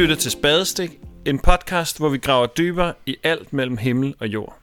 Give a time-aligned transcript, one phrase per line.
[0.00, 0.90] lytter til Spadestik,
[1.26, 4.58] en podcast, hvor vi graver dybere i alt mellem himmel og jord.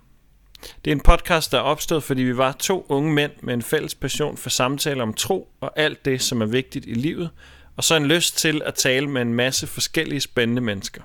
[0.86, 3.62] Det er en podcast, der er opstået, fordi vi var to unge mænd med en
[3.62, 7.30] fælles passion for samtaler om tro og alt det, som er vigtigt i livet,
[7.76, 11.02] og så en lyst til at tale med en masse forskellige spændende mennesker.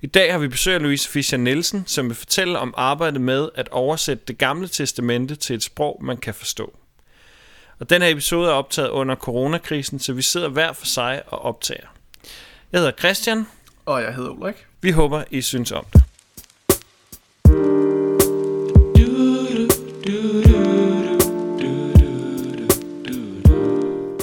[0.00, 3.48] I dag har vi besøg af Louise Fischer Nielsen, som vil fortælle om arbejdet med
[3.54, 6.76] at oversætte det gamle testamente til et sprog, man kan forstå.
[7.78, 11.42] Og den her episode er optaget under coronakrisen, så vi sidder hver for sig og
[11.42, 11.97] optager.
[12.72, 13.46] Jeg hedder Christian.
[13.86, 14.66] Og jeg hedder Ulrik.
[14.82, 16.02] Vi håber, I synes om det.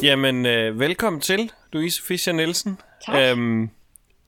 [0.04, 2.78] Jamen, øh, velkommen til, Louise Fischer Nielsen.
[3.06, 3.16] Tak.
[3.16, 3.70] Øhm,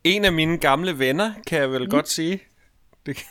[0.04, 1.90] en af mine gamle venner, kan jeg vel mm.
[1.90, 2.40] godt sige.
[3.06, 3.26] Det kan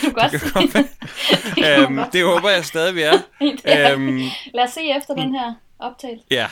[0.04, 0.52] du godt Det kan sige.
[0.52, 1.82] godt være.
[1.82, 3.92] øhm, det håber jeg stadig, vi er.
[3.92, 4.20] øhm,
[4.54, 6.24] Lad os se efter den her optagelse.
[6.30, 6.46] ja.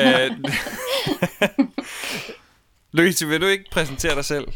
[0.00, 0.30] Øh,
[2.92, 4.46] Louise, vil du ikke præsentere dig selv?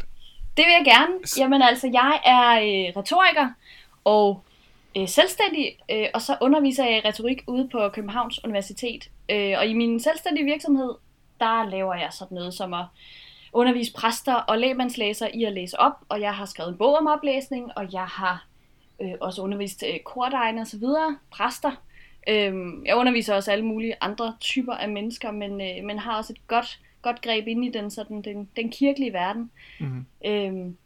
[0.57, 1.13] Det vil jeg gerne.
[1.37, 3.49] Jamen altså, jeg er øh, retoriker
[4.03, 4.43] og
[4.97, 9.09] øh, selvstændig, øh, og så underviser jeg retorik ude på Københavns Universitet.
[9.29, 10.93] Øh, og i min selvstændige virksomhed,
[11.39, 12.85] der laver jeg sådan noget som at
[13.53, 17.07] undervise præster og lægmandslæser i at læse op, og jeg har skrevet en bog om
[17.07, 18.45] oplæsning, og jeg har
[19.01, 21.71] øh, også undervist øh, kordegn og så videre, præster.
[22.29, 22.53] Øh,
[22.85, 26.47] jeg underviser også alle mulige andre typer af mennesker, men, øh, men har også et
[26.47, 29.51] godt, godt greb ind i den, sådan, den, den kirkelige verden.
[29.79, 30.05] Mhm.
[30.25, 30.77] Øhm,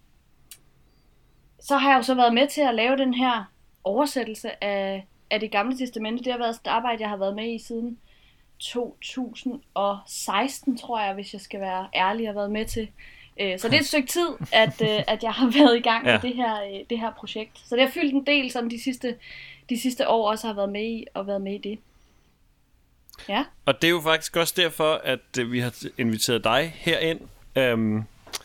[1.59, 3.51] så har jeg jo så været med til at lave den her
[3.83, 6.23] oversættelse af, af det gamle testamente.
[6.23, 7.97] Det har været et arbejde, jeg har været med i siden
[8.59, 12.89] 2016, tror jeg, hvis jeg skal være ærlig, har været med til.
[13.39, 16.03] Øh, Så det er et stykke tid, at, øh, at jeg har været i gang
[16.05, 16.19] med Ja.
[16.21, 17.59] det, her, øh, det her projekt.
[17.59, 19.15] Så det har fyldt en del sådan de sidste,
[19.69, 21.79] de sidste år også har været med i, og været med i det.
[23.29, 27.19] Ja, Og det er jo faktisk også derfor, at øh, vi har inviteret dig herind.
[27.55, 28.03] Øhm,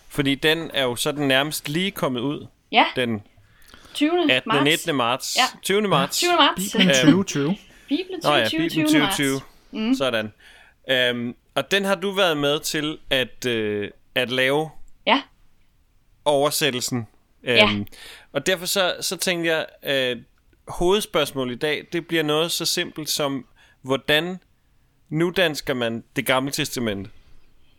[0.09, 2.47] fordi den er jo sådan nærmest lige kommet ud.
[2.73, 3.23] ja Den
[3.95, 4.33] 20.
[4.33, 4.49] 18.
[4.53, 4.65] marts.
[4.65, 4.95] 19.
[4.97, 5.37] marts.
[5.37, 5.59] Ja.
[5.63, 5.83] 20.
[5.83, 6.17] marts.
[6.19, 6.31] 20.
[6.37, 6.63] marts.
[6.73, 7.57] Bibelen Øhm, 2020.
[7.89, 9.01] Bibelen Nå ja, 2020, Bibelen 20.
[9.01, 9.17] marts.
[9.17, 9.41] 2020.
[9.89, 9.95] Mm.
[9.95, 10.33] Sådan.
[10.91, 14.71] Øhm, og den har du været med til at, øh, at lave
[15.07, 15.23] Ja,
[16.25, 16.99] oversættelsen.
[17.43, 17.85] Øhm, Ja.
[18.33, 20.19] Og derfor så, så tænkte jeg, at
[20.69, 23.47] hovedspørgsmålet i dag, det bliver noget så simpelt som,
[23.83, 24.39] hvordan
[25.09, 27.11] nudansker man det gamle testamente?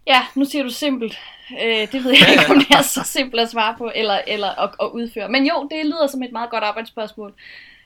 [0.08, 1.18] Ja, nu siger du simpelt.
[1.64, 4.48] Øh, det ved jeg ikke, om det er så simpelt at svare på, eller, eller
[4.64, 5.30] at, at udføre.
[5.30, 7.34] Men jo, det lyder som et meget godt arbejdsspørgsmål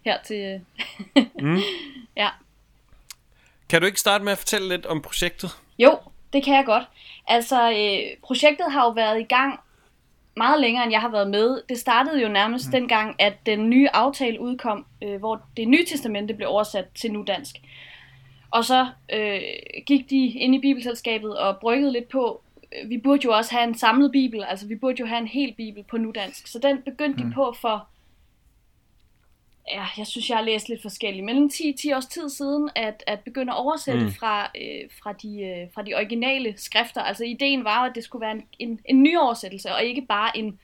[0.06, 0.62] her til...
[1.42, 1.60] Mm.
[2.18, 2.30] Ja,
[3.70, 5.58] Kan du ikke starte med at fortælle lidt om projektet?
[5.78, 5.98] jo,
[6.34, 6.84] det kan jeg godt.
[7.28, 9.60] Altså, øh, projektet har jo været i gang
[10.38, 11.62] meget længere, end jeg har været med.
[11.70, 12.72] Det startede jo nærmest mm.
[12.72, 17.56] dengang, at den nye aftale udkom, øh, hvor det nye testamente blev oversat til nudansk.
[18.52, 19.42] Og så øh,
[19.86, 22.42] gik de ind i bibelselskabet og bryggede lidt på,
[22.84, 25.28] øh, vi burde jo også have en samlet bibel, altså vi burde jo have en
[25.28, 26.48] hel bibel på nudansk.
[26.48, 27.30] Så den begyndte mm.
[27.30, 27.88] de på for,
[29.72, 33.20] ja, jeg synes, jeg har læst lidt forskelligt, mellem 10-10 års tid siden, at, at
[33.20, 34.12] begynde at oversætte Mm.
[34.12, 37.02] fra, øh, fra, de, øh, fra de originale skrifter.
[37.02, 40.38] Altså ideen var, at det skulle være en, en, en ny oversættelse, og ikke bare
[40.38, 40.60] en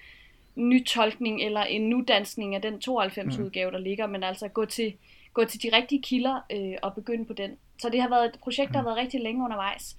[0.56, 3.44] ny tolkning eller en nudanskning af den 92 Mm.
[3.44, 4.94] udgave, der ligger, men altså gå til,
[5.38, 7.58] gå til de rigtige kilder øh, og begynde på den.
[7.82, 9.98] Så det har været et projekt, der har været rigtig længe undervejs.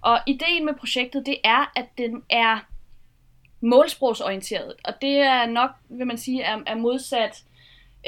[0.00, 2.58] Og ideen med projektet, det er, at den er
[3.60, 4.74] målsprogsorienteret.
[4.84, 7.44] Og det er nok, vil man sige, er, er modsat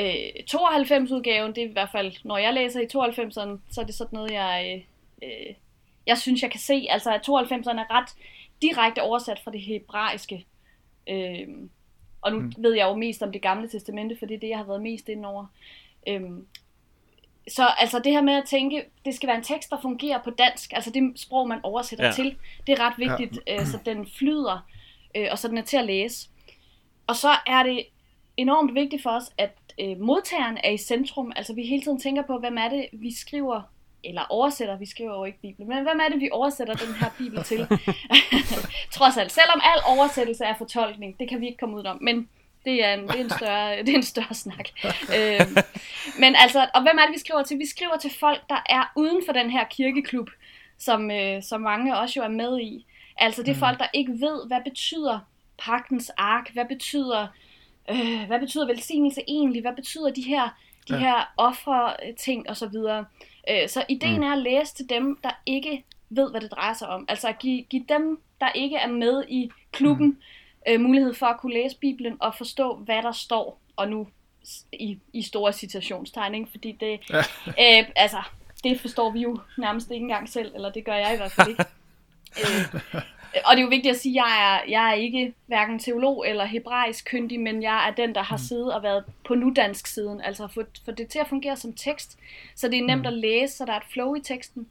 [0.00, 1.55] øh, 92-udgaven.
[1.55, 4.33] Det er i hvert fald, når jeg læser i 92'erne, så er det sådan noget,
[4.33, 4.84] jeg,
[5.22, 5.55] øh, øh,
[6.06, 6.87] jeg synes, jeg kan se.
[6.91, 8.10] Altså, at 92'erne er ret
[8.62, 10.47] direkte oversat fra det hebraiske.
[11.09, 11.49] Øh,
[12.21, 12.45] og nu Mm.
[12.45, 12.62] mm.
[12.62, 14.83] ved jeg jo mest om det gamle testamente, for det er det, jeg har været
[14.83, 15.47] mest inde over.
[16.09, 16.47] Øhm,
[17.54, 20.31] så altså det her med at tænke, det skal være en tekst, der fungerer på
[20.31, 22.12] dansk, altså det sprog, man oversætter Ja.
[22.12, 22.36] til,
[22.66, 23.60] det er ret vigtigt, ja.
[23.60, 24.66] øh, så den flyder,
[25.16, 26.28] øh, og så den er til at læse.
[27.06, 27.84] Og så er det
[28.36, 32.22] enormt vigtigt for os, at øh, modtageren er i centrum, altså vi hele tiden tænker
[32.22, 33.62] på, hvem er det, vi skriver,
[34.04, 37.10] eller oversætter, vi skriver jo ikke Bibelen, men hvem er det, vi oversætter den her
[37.18, 37.66] Bibel til?
[38.97, 42.28] Trods alt, selvom al oversættelse er fortolkning, det kan vi ikke komme ud om, men
[42.68, 44.68] det er en, det er en, større, det er en større snak.
[45.18, 45.56] øhm,
[46.18, 47.59] men altså, og hvem er det, vi skriver til?
[47.59, 50.30] Vi skriver til folk, der er uden for den her kirkeklub,
[50.78, 52.86] som, øh, som mange også jo er med i.
[53.16, 53.59] Altså det er Mm.
[53.60, 55.18] folk, der ikke ved, hvad betyder
[55.59, 57.26] pagtens ark, hvad betyder,
[57.91, 60.48] øh, hvad betyder velsignelse egentlig, hvad betyder de her,
[60.88, 60.98] de Ja.
[60.98, 63.04] her ofre ting og så videre.
[63.50, 64.22] Øh, så ideen Mm.
[64.22, 67.04] er at læse til dem, der ikke ved, hvad det drejer sig om.
[67.09, 70.22] Altså at give, give dem, der ikke er med i klubben, mm.
[70.68, 73.60] Øh, mulighed for at kunne læse Bibelen og forstå, hvad der står.
[73.76, 74.09] Og nu
[74.72, 76.50] i, i store citationstegn, ikke?
[76.50, 77.18] fordi det, Ja.
[77.82, 78.22] øh, altså,
[78.65, 81.48] det forstår vi jo nærmest ikke engang selv, eller det gør jeg i hvert fald
[81.48, 81.65] ikke.
[82.41, 83.03] øh,
[83.44, 86.28] Og det er jo vigtigt at sige, at jeg er, jeg er ikke hverken teolog
[86.28, 88.42] eller hebraisk kyndig, men jeg er den, der har mm.
[88.42, 90.20] siddet og været på nudansk siden.
[90.20, 92.18] Altså få, få det til at fungere som tekst,
[92.54, 93.06] så det er nemt mm.
[93.06, 94.66] at læse, så der er et flow i teksten.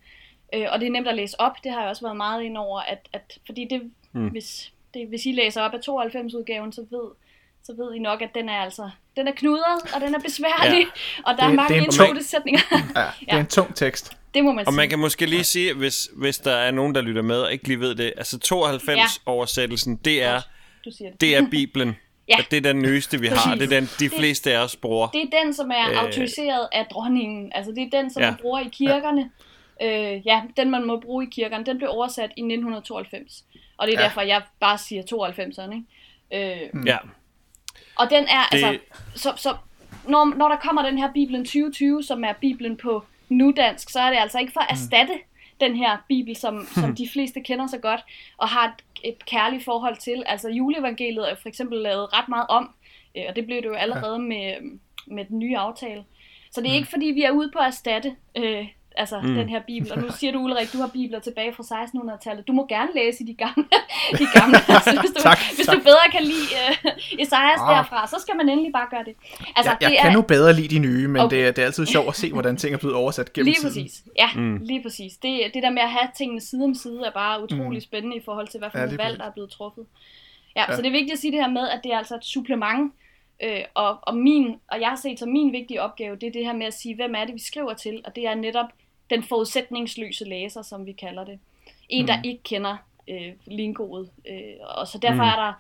[0.54, 2.58] Øh, og det er nemt at læse op, det har jeg også været meget ind
[2.58, 4.28] over, at, at fordi det, mm.
[4.28, 7.08] hvis, det, hvis I læser op af 92-udgaven, så ved,
[7.64, 10.80] så ved I nok, at den er altså den er knudret, og den er besværlig,
[10.80, 11.22] ja.
[11.28, 12.62] og der det, er mange introducesætninger.
[12.72, 14.18] ja, det er en tung tekst.
[14.34, 14.78] Det må man og sige.
[14.78, 17.68] man kan måske lige sige, hvis, hvis der er nogen, der lytter med og ikke
[17.68, 20.42] lige ved det, altså 92-oversættelsen, det er,
[20.86, 21.22] det.
[21.22, 21.96] det er Bibelen.
[22.30, 22.38] Ja.
[22.52, 23.44] det er den nyeste, vi Præcis.
[23.44, 23.56] har.
[23.56, 25.08] Det er den, de fleste af os bruger.
[25.08, 27.52] Det er den, som er øh, autoriseret af dronningen.
[27.56, 28.30] Altså, det er den, som ja.
[28.30, 29.22] man bruger i kirkerne.
[29.22, 29.28] Ja.
[29.82, 31.66] Øh, ja, den man må bruge i kirkerne.
[31.66, 33.46] Den blev oversat i 1992.
[33.78, 34.06] Og det er ja.
[34.06, 35.74] derfor, jeg bare siger 92'erne.
[35.76, 36.64] Ikke?
[36.74, 36.98] Øh, ja.
[37.96, 38.64] Og den er, det...
[38.64, 38.80] altså,
[39.16, 39.56] så, så
[40.08, 44.10] når, når der kommer den her Bibelen 2020, som er Bibelen på nudansk, så er
[44.10, 44.74] det altså ikke for at mm.
[44.74, 45.58] erstatte mm.
[45.60, 48.02] den her Bibel, som, som de fleste kender så godt,
[48.38, 50.24] og har et, et kærligt forhold til.
[50.26, 52.70] Altså juleevangeliet er for eksempel lavet ret meget om,
[53.18, 54.22] øh, og det blev det jo allerede ja.
[54.22, 56.04] med, med den nye aftale.
[56.52, 56.78] Så det er mm.
[56.78, 59.36] ikke fordi, vi er ude på at erstatte øh, altså mm.
[59.36, 59.92] den her bibel.
[59.92, 62.48] Og nu siger du, Ulrik, du har bibler tilbage fra 1600-tallet.
[62.48, 63.66] Du må gerne læse de gamle.
[64.22, 64.58] de gamle.
[64.68, 65.76] Altså, hvis du, tak, hvis tak.
[65.76, 67.76] du bedre kan lide uh, Esajas ah.
[67.76, 69.16] derfra, så skal man endelig bare gøre det.
[69.56, 70.16] Altså, jeg, jeg det kan er...
[70.16, 71.38] nu bedre lide de nye, men okay.
[71.38, 73.62] det, er, det er altid sjovt at se, hvordan ting er blevet oversat gennem Lige
[73.64, 73.92] præcis.
[73.94, 74.12] Tiden.
[74.18, 74.58] Ja, mm.
[74.62, 75.14] lige præcis.
[75.18, 77.88] Det, det der med at have tingene side om side er bare utrolig mm.
[77.90, 79.86] spændende i forhold til, hvad for ja, valg, der er blevet truffet.
[80.56, 82.16] Ja, ja, så det er vigtigt at sige det her med, at det er altså
[82.16, 82.92] et supplement
[83.44, 86.46] Øh, og, og, min, og jeg har set som min vigtige opgave, det er det
[86.46, 88.66] her med at sige, hvem er det, vi skriver til, og det er netop
[89.10, 91.40] den forudsætningsløse læser, som vi kalder det.
[91.90, 92.08] En, mm.
[92.08, 92.78] der ikke kender
[93.08, 94.10] øh, lingoet.
[94.30, 95.30] Øh, og så derfor mm.
[95.30, 95.54] er der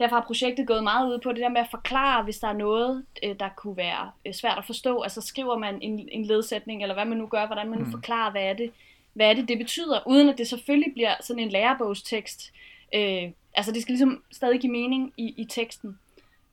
[0.00, 2.52] Derfor har projektet gået meget ud på det der med at forklare, hvis der er
[2.52, 5.00] noget, øh, der kunne være øh, svært at forstå.
[5.00, 7.90] Altså skriver man en, en ledsætning, eller hvad man nu gør, hvordan man nu mm.
[7.90, 8.70] forklarer, hvad er, det,
[9.12, 12.52] hvad er det, det betyder, uden at det selvfølgelig bliver sådan en lærebogstekst.
[12.94, 15.98] Øh, altså det skal ligesom stadig give mening i, i teksten.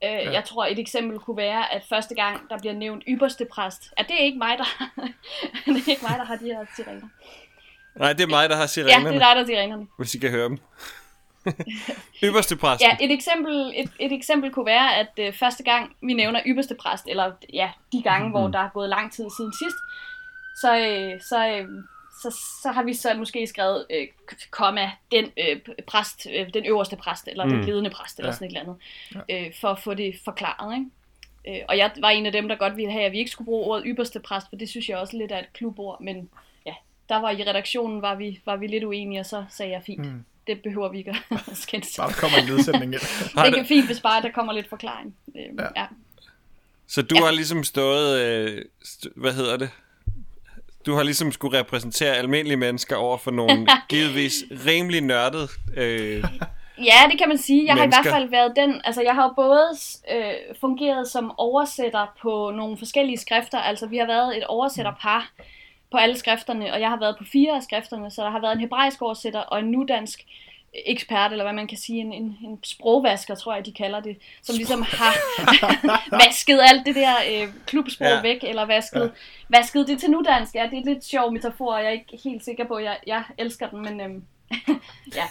[0.04, 0.32] Øh, ja.
[0.32, 4.08] Jeg tror, et eksempel kunne være, at første gang, der bliver nævnt ypperste præst, at
[4.08, 4.64] det er ikke mig, der,
[5.74, 7.08] det er ikke mig, der har de her sirener.
[7.96, 9.06] Nej, det er mig, der har sirenerne.
[9.06, 9.88] Ja, det er dig, der har sirenerne.
[9.98, 10.60] Hvis I kan høre dem.
[12.24, 12.82] ypperste præst.
[12.82, 16.76] Ja, et eksempel, et, et eksempel kunne være, at øh, første gang, vi nævner ypperste
[16.76, 18.32] præst, eller ja, de gange, mm.
[18.32, 19.78] hvor der er gået lang tid siden sidst,
[20.56, 21.68] så, øh, så øh,
[22.22, 24.08] så, så har vi så måske skrevet, øh,
[24.52, 27.52] komma, den øh, præst, øh, den øverste præst, eller mm.
[27.52, 28.34] den ledende præst, eller ja.
[28.34, 28.76] sådan et eller andet,
[29.30, 29.46] ja.
[29.46, 31.60] øh, for at få det forklaret, ikke?
[31.62, 33.46] Øh, og jeg var en af dem, der godt ville have, at vi ikke skulle
[33.46, 36.30] bruge ordet ypperste præst, for det synes jeg også lidt er et klubord, men
[36.66, 36.74] ja,
[37.10, 40.06] der var i redaktionen, var vi, var vi lidt uenige, og så sagde jeg fint.
[40.06, 40.26] Mm.
[40.48, 41.98] Det behøver vi ikke at skændes.
[41.98, 43.02] Bare kommer en nedsætning ind.
[43.54, 45.16] det er fint, hvis bare der kommer lidt forklaring.
[45.36, 45.68] Øh, ja.
[45.76, 45.86] ja.
[46.88, 47.24] Så du ja.
[47.24, 49.70] har ligesom stået, øh, st- hvad hedder det,
[50.86, 54.34] du har ligesom skulle repræsentere almindelige mennesker over for nogle givetvis
[54.66, 55.48] rimelig nørdede
[55.78, 56.24] øh,
[56.84, 57.66] Ja, det kan man sige.
[57.66, 57.96] Jeg mennesker.
[57.96, 59.68] har i hvert fald været den, altså jeg har jo både
[60.12, 65.32] øh, fungeret som oversætter på nogle forskellige skrifter, altså vi har været et oversætterpar
[65.92, 68.54] på alle skrifterne, og jeg har været på fire af skrifterne, så der har været
[68.54, 70.20] en hebraisk oversætter og en nudansk
[70.86, 74.18] ekspert, eller hvad man kan sige, en, en, en sprogvasker, tror jeg, de kalder det,
[74.42, 75.14] som ligesom har
[76.26, 78.22] vasket alt det der øh, klubsprog ja.
[78.22, 79.08] væk, eller vasket, ja.
[79.50, 80.56] vasket det til nudansk.
[80.56, 83.24] Ja, det er lidt sjov metafor, og jeg er ikke helt sikker på, jeg, jeg
[83.38, 84.24] elsker den, men øhm,
[85.20, 85.24] ja,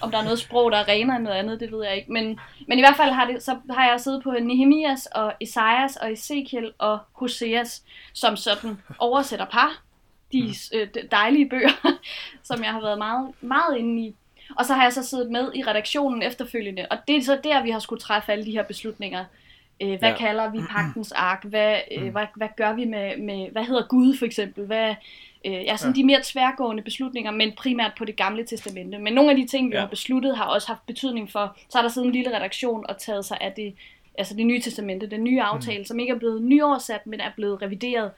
[0.00, 2.12] om der er noget sprog, der er renere end noget andet, det ved jeg ikke.
[2.12, 5.96] Men, men i hvert fald har, det, så har jeg siddet på Nehemias og Esajas
[5.96, 7.82] og Ezekiel og Hoseas
[8.12, 9.82] som sådan oversætter par.
[10.32, 10.78] De mm.
[10.78, 11.98] øh, dejlige bøger,
[12.48, 14.14] som jeg har været meget, meget inde i.
[14.56, 17.62] Og så har jeg så siddet med i redaktionen efterfølgende, og det er så der,
[17.62, 19.24] vi har skulle træffe alle de her beslutninger.
[19.80, 20.16] Øh, hvad ja.
[20.16, 21.44] kalder vi pagtens ark?
[21.44, 22.10] Hvad, øh, mm.
[22.10, 24.66] hvad, hvad gør vi med, med, hvad hedder Gud for eksempel?
[24.66, 24.94] Hvad,
[25.44, 26.00] øh, ja, sådan ja.
[26.00, 28.98] de mere tværgående beslutninger, men primært på det gamle testamente.
[28.98, 29.80] Men nogle af de ting, vi ja.
[29.80, 32.98] har besluttet, har også haft betydning for, så har der siddet en lille redaktion og
[32.98, 33.74] taget sig af det,
[34.18, 35.84] altså det nye testamente, den nye aftale, mm.
[35.84, 38.10] som ikke er blevet nyoversat, men er blevet revideret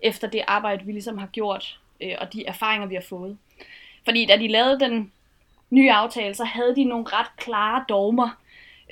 [0.00, 3.36] efter det arbejde, vi ligesom har gjort, øh, og de erfaringer, vi har fået.
[4.04, 5.12] Fordi da de lavede den
[5.74, 8.28] nye aftale, så havde de nogle ret klare dogmer,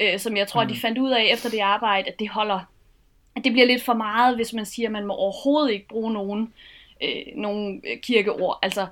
[0.01, 0.69] øh, som jeg tror, mm.
[0.69, 2.61] de fandt ud af efter det arbejde, at det holder,
[3.37, 6.13] at det bliver lidt for meget, hvis man siger, at man må overhovedet ikke bruge
[6.13, 6.53] nogen
[7.03, 8.59] øh, nogle kirkeord.
[8.63, 8.87] Altså,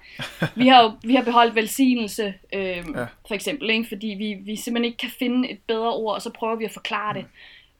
[0.56, 2.62] vi har jo vi har beholdt velsignelse, øh,
[2.94, 3.06] ja.
[3.28, 3.88] for eksempel, ikke?
[3.88, 6.70] fordi vi, vi simpelthen ikke kan finde et bedre ord, og så prøver vi at
[6.70, 7.24] forklare det,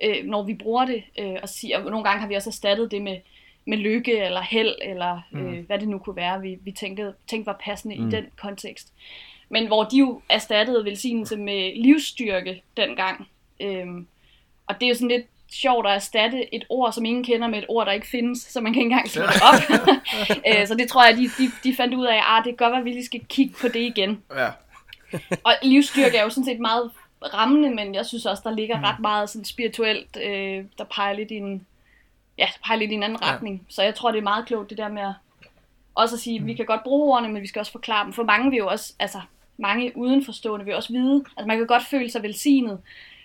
[0.02, 0.08] mm.
[0.08, 1.02] øh, når vi bruger det.
[1.18, 3.16] Øh, og, siger, og nogle gange har vi også erstattet det med,
[3.64, 5.64] med lykke eller held, eller øh, mm.
[5.66, 8.08] hvad det nu kunne være, vi, vi tænkte, tænkte var passende mm.
[8.08, 8.92] i den kontekst
[9.50, 13.28] men hvor de jo erstattede velsignelse med livsstyrke dengang.
[13.60, 14.06] Øhm,
[14.66, 17.58] og det er jo sådan lidt sjovt at erstatte et ord, som ingen kender med
[17.58, 19.80] et ord, der ikke findes, så man kan ikke engang slå det op.
[20.48, 22.56] øh, så det tror jeg, de, de, de fandt ud af, at ah, det kan
[22.56, 24.22] godt være, at vi lige skal kigge på det igen.
[24.34, 24.48] Ja.
[25.46, 26.90] og livsstyrke er jo sådan set meget
[27.34, 31.30] rammende, men jeg synes også, der ligger ret meget sådan spirituelt, øh, der peger lidt
[31.30, 31.66] i en,
[32.40, 33.32] ja, peger lidt i en anden Ja.
[33.32, 33.66] retning.
[33.68, 35.12] Så jeg tror, det er meget klogt, det der med at
[35.94, 38.12] også at sige, at vi kan godt bruge ordene, men vi skal også forklare dem.
[38.12, 39.20] For mange vil jo også, altså
[39.56, 42.80] mange udenforstående vil også vide, altså man kan godt føle sig velsignet.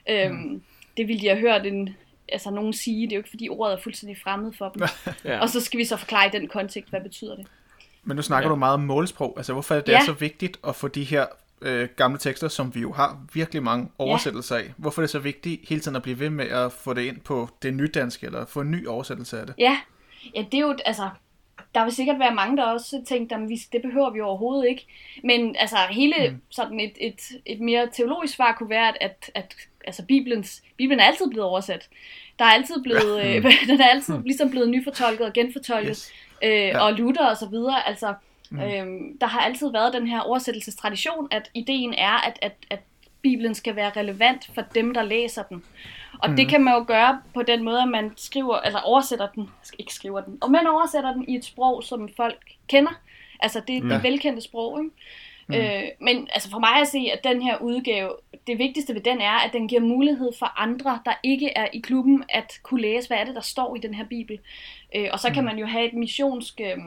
[0.10, 0.62] Øhm,
[0.98, 1.96] Det ville de have hørt en,
[2.30, 4.82] altså nogen sige, det er jo ikke fordi ordet er fuldstændig fremmed for dem.
[5.26, 5.40] Ja.
[5.40, 7.48] Og så skal vi så forklare i den kontekst, hvad betyder det.
[8.04, 8.52] Men nu snakker Ja.
[8.52, 9.34] du meget om målsprog.
[9.38, 10.06] Altså, hvorfor er det Ja.
[10.06, 11.26] så vigtigt at få de her
[11.66, 14.74] øh, gamle tekster, som vi jo har virkelig mange oversættelser af.
[14.78, 17.22] Hvorfor er det så vigtigt hele tiden at blive ved med at få det ind
[17.22, 19.56] på det nydanske, eller få en ny oversættelse af det?
[19.58, 19.78] Ja,
[20.36, 21.10] ja det er jo, altså,
[21.76, 24.88] der vil sikkert være mange, der også tænker, at det behøver vi overhovedet ikke.
[25.24, 26.42] Men altså, hele mm.
[26.50, 29.56] sådan et, et, et mere teologisk svar kunne være, at, at, at
[29.86, 31.90] altså, Bibelens, Bibelen er altid blevet oversat.
[32.40, 33.38] Der er altid blevet, ja.
[33.38, 35.90] øh, den er altid ligesom blevet nyfortolket og genfortolket.
[35.90, 36.12] Yes.
[36.44, 36.80] øh, Ja.
[36.80, 37.88] og Luther og så videre.
[37.88, 38.14] Altså,
[38.52, 38.60] mm.
[38.60, 42.80] øhm, der har altid været den her oversættelsestradition, at ideen er, at, at, at
[43.22, 45.64] Bibelen skal være relevant for dem, der læser den.
[46.20, 46.36] Og mm.
[46.36, 49.50] det kan man jo gøre på den måde, at man skriver, eller oversætter den,
[49.80, 52.92] ikke skriver den, og man oversætter den i et sprog, som folk kender.
[53.40, 54.02] Altså det, det Ja.
[54.02, 54.92] velkendte sprog, ikke?
[55.48, 55.56] Mm.
[55.56, 58.12] Øh, men altså for mig at se, at den her udgave,
[58.48, 61.80] det vigtigste ved den er, at den giver mulighed for andre, der ikke er i
[61.80, 64.40] klubben, at kunne læse, hvad er det, der står i den her bibel.
[64.96, 66.78] Øh, og så kan man jo have et missionsk, øh,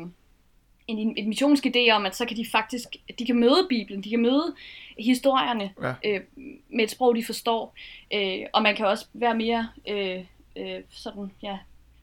[0.89, 4.11] en, et missionsk idé om, at så kan de faktisk, de kan møde Bibelen, de
[4.11, 4.55] kan møde
[4.99, 5.95] historierne Ja.
[6.05, 6.21] øh,
[6.69, 7.75] med et sprog, de forstår.
[8.15, 10.25] Øh, og man kan også være mere øh,
[10.57, 11.59] øh, sådan, ja,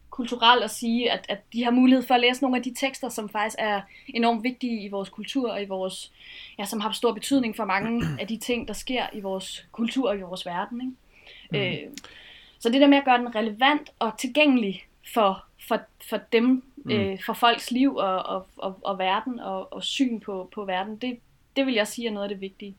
[0.10, 3.10] kulturel og sige, at, at de har mulighed for at læse nogle af de tekster,
[3.10, 6.12] som faktisk er enormt vigtige i vores kultur og i vores,
[6.60, 10.10] ja, som har stor betydning for mange af de ting, der sker i vores kultur
[10.10, 10.82] og i vores verden.
[10.82, 11.76] Ikke?
[11.80, 11.86] Mm.
[11.86, 11.92] Øh,
[12.60, 16.92] så det der med at gøre den relevant og tilgængelig for, for, for dem, mm.
[16.92, 20.98] øh, for folks liv og, og, og, og verden og, og syn på, på verden,
[20.98, 21.20] det,
[21.56, 22.76] det vil jeg sige er noget af det vigtige.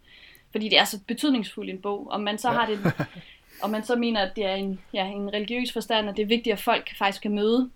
[0.51, 2.09] Fordi det er så betydningsfuld en bog.
[2.11, 2.55] Om man så ja.
[2.55, 2.93] har det,
[3.65, 6.27] om man så mener, at det er en, ja, en religiøs forstand, og det er
[6.27, 7.71] vigtigt, at folk faktisk kan møde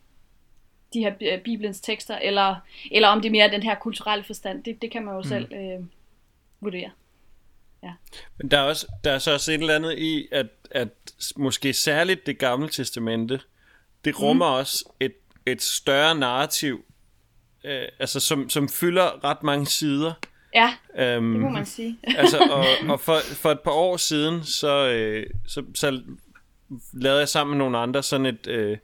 [0.93, 2.57] de her øh, Bibelens tekster, eller,
[2.91, 5.29] eller om det er mere den her kulturelle forstand, det, det kan man jo mm.
[5.29, 5.85] selv øh,
[6.61, 6.91] vurdere.
[8.39, 10.89] Men der er, også, der er så også et eller andet i, at, at
[11.37, 13.41] måske særligt det gamle testamente,
[14.05, 14.55] det rummer mm.
[14.55, 15.15] også et,
[15.53, 16.85] et større narrativ,
[17.65, 20.13] øh, altså som, som fylder ret mange sider.
[20.55, 21.99] Ja, Øhm, det må man sige.
[22.19, 26.01] altså, og, og for, for et par år siden, så, øh, så, så
[26.93, 28.77] lavede jeg sammen med nogle andre sådan et, øh,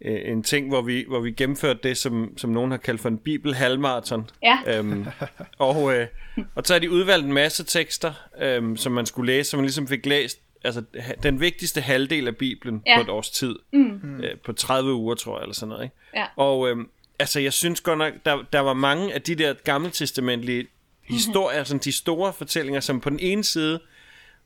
[0.00, 3.08] øh, en ting, hvor vi, hvor vi gennemførte det, som, som nogen har kaldt for
[3.08, 4.30] en bibel halvmarathon.
[4.42, 5.06] Ja, Øhm,
[5.58, 6.06] og, øh,
[6.54, 9.64] og så har de udvalgt en masse tekster, øhm, som man skulle læse, som man
[9.64, 10.82] ligesom fik læst, altså
[11.22, 12.96] den vigtigste halvdel af Bibelen Ja.
[12.96, 13.56] på et års tid.
[13.72, 14.20] Mm.
[14.20, 15.84] Øh, på 30 uger, tror jeg, eller sådan noget.
[15.84, 15.96] Ikke?
[16.14, 16.26] Ja.
[16.36, 19.90] Og øhm, altså, jeg synes godt nok, der, der var mange af de der gamle
[19.90, 20.66] testamentlige
[21.02, 23.80] historier, sådan de store fortællinger, som på den ene side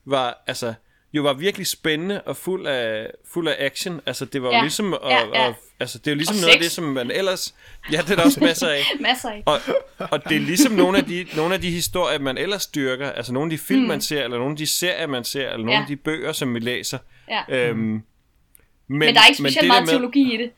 [0.04, 0.74] var, altså,
[1.12, 4.00] jo var virkelig spændende og fuld af, fuld af action.
[4.06, 4.60] Altså, det var jo Ja.
[4.60, 5.46] ligesom, og, Ja, ja.
[5.48, 7.54] Og, altså, det er jo ligesom Og noget af det, som man ellers...
[7.92, 8.82] Ja, det er der også masser af.
[9.00, 9.42] masser af.
[9.46, 9.58] Og,
[10.10, 13.32] og det er ligesom nogle af, de, nogle af de historier, man ellers dyrker, altså
[13.32, 13.88] nogle af de film, mm.
[13.88, 15.80] man ser, eller nogle af de serier, man ser, eller nogle Ja.
[15.80, 16.98] af de bøger, som vi læser.
[17.30, 17.40] Ja.
[17.48, 18.02] Øhm, men,
[18.88, 20.50] Men der er ikke specielt meget der teologi i det.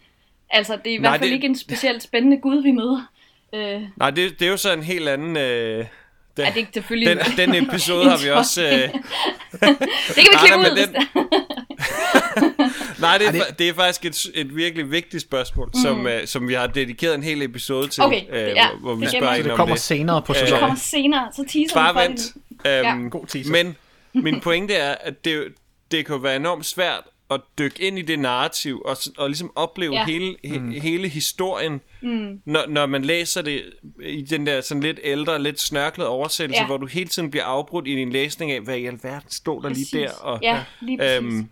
[0.50, 3.08] Altså, det er i Nej, hvert fald det- ikke en specielt spændende Gud, vi møder.
[3.54, 5.36] Øh, Nej, det, det er jo så en helt anden...
[5.36, 5.86] Øh,
[6.36, 7.16] den, er det ikke selvfølgelig...
[7.38, 8.62] den, den episode har vi også...
[8.62, 9.76] Øh, det kan
[10.16, 11.06] vi Nej, klippe ud, den- det
[13.00, 15.80] nej, det er, Ej, det- det er faktisk et, et virkelig vigtigt spørgsmål, mm.
[15.82, 18.94] som, øh, som vi har dedikeret en hel episode til, Okay, det- ja, hvor, hvor
[18.94, 19.82] vi det spørger gemmer ind Det om kommer det.
[19.84, 20.60] senere på Øh, Det sæsonen.
[20.60, 22.18] kommer senere, så teaser Bare vent.
[22.18, 22.32] det
[22.66, 23.08] Øhm, Ja.
[23.10, 23.50] God teaser.
[23.52, 23.76] Men
[24.12, 25.44] min pointe er, at det,
[25.90, 27.00] det kan være enormt svært
[27.34, 30.04] at dykke ind i det narrativ og, og ligesom opleve ja.
[30.04, 32.40] Hele, he, hele historien, mm.
[32.44, 33.64] når, når man læser det
[34.04, 36.66] i den der sådan lidt ældre, lidt snørklede oversættelse, ja.
[36.66, 39.68] Hvor du hele tiden bliver afbrudt i din læsning af, hvad i alverden stod der
[39.68, 40.10] lige Præcis.
[40.10, 40.12] der.
[40.12, 41.16] Og, Ja, lige præcis.
[41.16, 41.48] øhm,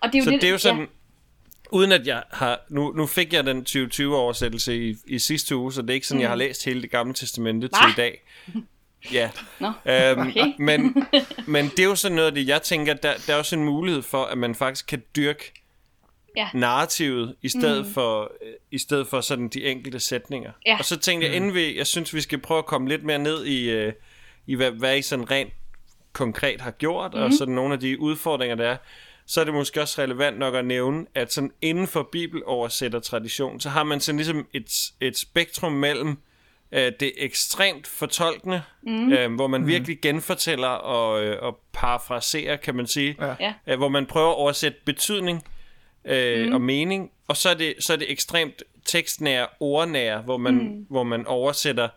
[0.00, 0.86] og det er jo så det, det er jo sådan, Ja,
[1.70, 5.82] uden at jeg har, nu, nu fik jeg den 2020-oversættelse i, i sidste uge, så
[5.82, 6.22] det er ikke sådan, mm.
[6.22, 7.88] jeg har læst hele det gamle testamente til Hva?
[7.88, 8.22] i dag.
[9.12, 10.52] Ja, Nå, øhm, okay.
[10.58, 11.06] men,
[11.46, 13.64] men det er jo sådan noget af det, jeg tænker, der, der er også en
[13.64, 15.52] mulighed for, at man faktisk kan dyrke
[16.36, 16.48] Ja.
[16.54, 17.92] narrativet, i stedet, mm.
[17.92, 20.52] for, øh, i stedet for sådan de enkelte sætninger.
[20.66, 20.78] Ja.
[20.78, 23.18] Og så tænkte jeg, inden vi, jeg synes, vi skal prøve at komme lidt mere
[23.18, 23.92] ned i, øh,
[24.46, 25.52] i hvad, hvad I sådan rent
[26.12, 27.20] konkret har gjort, mm.
[27.20, 28.76] og sådan nogle af de udfordringer, der er,
[29.26, 33.68] så er det måske også relevant nok at nævne, at sådan inden for bibeloversætter-tradition, så
[33.68, 36.18] har man sådan ligesom et, et spektrum mellem
[36.72, 39.12] øh, det ekstremt fortolkende, mm.
[39.12, 39.66] øh, hvor man mm.
[39.66, 43.54] virkelig genfortæller og, øh, og parafraserer, kan man sige, Ja.
[43.66, 45.44] Øh, hvor man prøver at oversætte betydning
[46.04, 46.54] øh, mm.
[46.54, 50.86] og mening, og så er det, så er det ekstremt tekstnære, ordnære, hvor man, mm.
[50.90, 51.88] hvor man oversætter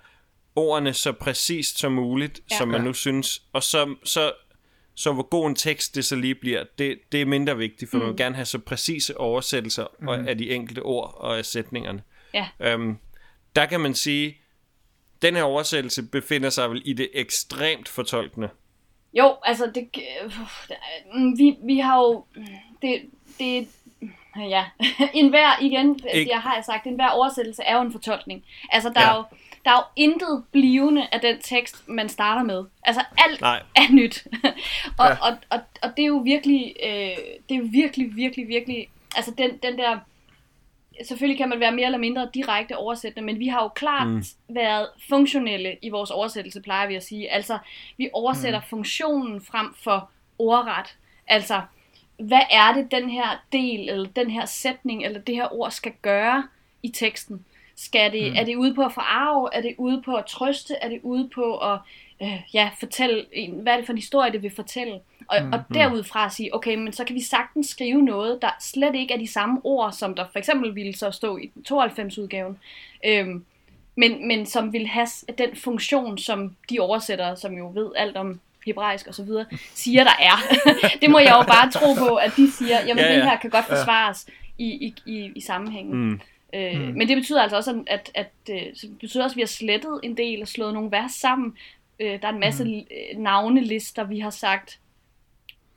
[0.56, 2.58] ordene så præcist som muligt, ja.
[2.58, 2.86] som man Ja.
[2.88, 4.32] nu synes, og så, så,
[4.96, 7.98] så hvor god en tekst det så lige bliver, det, det er mindre vigtigt, for
[7.98, 8.04] mm.
[8.04, 10.10] man vil gerne have så præcise oversættelser mm.
[10.10, 12.02] af de enkelte ord og af sætningerne.
[12.34, 12.48] Ja.
[12.60, 12.98] Øhm,
[13.56, 14.38] der kan man sige,
[15.22, 18.50] den her oversættelse befinder sig vel i det ekstremt fortolkende.
[19.14, 19.90] Jo, altså det,
[20.24, 20.32] øh,
[21.14, 22.26] mm, vi, vi har jo,
[22.82, 23.02] det,
[23.40, 23.68] det,
[24.56, 24.66] ja,
[25.14, 28.44] en hver, igen, Ikke- jeg har sagt, en hver oversættelse er jo en fortolkning.
[28.72, 29.12] Altså der, Ja.
[29.12, 29.24] er jo,
[29.66, 32.66] der er jo intet blivende af den tekst, man starter med.
[32.84, 33.62] Altså alt Nej.
[33.76, 34.28] er nyt.
[35.00, 35.06] og, Ja.
[35.10, 35.16] ja.
[35.22, 36.90] og, og, og det er jo virkelig, øh,
[37.50, 40.00] det er jo virkelig, virkelig, virkelig, altså den, den der,
[41.04, 44.24] selvfølgelig kan man være mere eller mindre direkte oversættende, men vi har jo klart mm.
[44.50, 47.32] været funktionelle i vores oversættelse, plejer vi at sige.
[47.32, 47.58] Altså,
[47.98, 48.66] vi oversætter mm.
[48.70, 50.98] funktionen frem for ordret.
[51.28, 51.62] Altså,
[52.20, 55.94] hvad er det, den her del, eller den her sætning, eller det her ord skal
[56.02, 56.48] gøre
[56.84, 57.46] i teksten?
[57.76, 58.38] Skal det, mm.
[58.38, 59.50] Er det ude på at forarve?
[59.54, 60.76] Er det ude på at trøste?
[60.82, 61.80] Er det ude på at
[62.22, 65.00] øh, ja, fortælle, en, hvad er det for en historie, det vil fortælle?
[65.30, 65.54] Og, mm.
[65.54, 69.18] og derudfra sige, okay, men så kan vi sagtens skrive noget, der slet ikke er
[69.18, 72.58] de samme ord, som der for eksempel ville så stå i 92-udgaven.
[73.06, 73.46] Øhm,
[73.96, 75.08] men, men som vil have
[75.38, 80.04] den funktion, som de oversættere, som jo ved alt om hebraisk og så videre, siger,
[80.04, 80.38] der er.
[81.02, 83.20] det må jeg jo bare tro på, at de siger, jamen Ja, ja, ja.
[83.20, 86.10] det her kan godt forsvares i, i, i, i sammenhængen.
[86.10, 86.22] Mm.
[86.54, 89.42] Øh, Men det betyder altså også, at, at, øh, så det betyder også, at vi
[89.42, 91.58] har slettet en del og slået nogle vers sammen.
[92.00, 93.22] Øh, der er en masse mm.
[93.22, 94.80] navnelister, vi har sagt.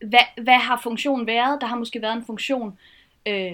[0.03, 1.61] Hvad, hvad har funktionen været?
[1.61, 2.79] Der har måske været en funktion,
[3.27, 3.53] øh,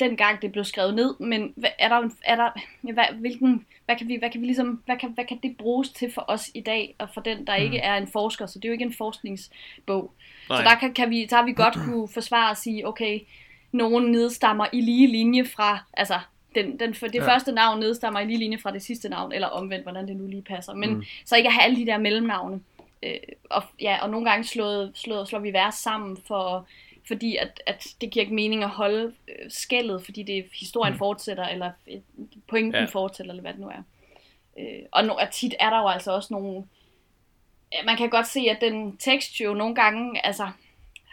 [0.00, 2.50] dengang det blev skrevet ned, men hvad, er der, en- er der
[2.86, 5.56] ja, hvad, hvilken, hvad kan vi, hvad kan vi ligesom, hvad kan, hvad kan det
[5.56, 8.58] bruges til for os i dag, og for den, der ikke er en forsker, så
[8.58, 10.12] det er jo ikke en forskningsbog.
[10.48, 10.58] Nej.
[10.58, 13.20] Så der kan, kan vi, der har vi godt kunne forsvare og sige, okay,
[13.72, 16.18] nogen nedstammer i lige linje fra, altså
[16.54, 17.28] den, den, for det ja.
[17.34, 20.26] første navn nedstammer i lige linje fra det sidste navn, eller omvendt, hvordan det nu
[20.26, 20.74] lige passer.
[20.74, 21.04] Men mm.
[21.24, 22.60] så ikke at have alle de der mellemnavne.
[23.02, 23.16] Øh,
[23.50, 26.66] og, ja, og nogle gange slået, slået, slår vi vers sammen, for,
[27.08, 30.98] fordi at, at det giver ikke mening at holde øh, skældet, fordi det historien mm.
[30.98, 31.98] fortsætter, eller øh,
[32.48, 32.84] pointen Ja.
[32.84, 33.82] fortsætter, eller hvad det nu er.
[34.58, 36.64] Øh, og, no, og tit er der jo altså også nogle...
[37.84, 40.50] Man kan godt se, at den tekst jo nogle gange altså,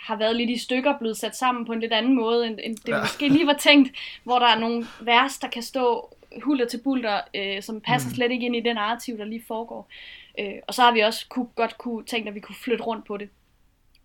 [0.08, 2.76] har været lidt i stykker, blevet sat sammen på en lidt anden måde, end, end
[2.76, 3.02] det ja.
[3.02, 3.92] måske lige var tænkt,
[4.24, 8.16] hvor der er nogle vers, der kan stå hulter til bulter, øh, som passer mm.
[8.16, 9.90] slet ikke ind i den narrativ, der lige foregår.
[10.40, 13.06] Øh, og så har vi også kunne, godt kunne tænkt, at vi kunne flytte rundt
[13.06, 13.30] på det.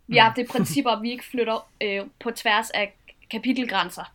[0.07, 2.95] Vi har haft det princip, at vi ikke flytter øh, på tværs af
[3.31, 4.13] kapitelgrænser.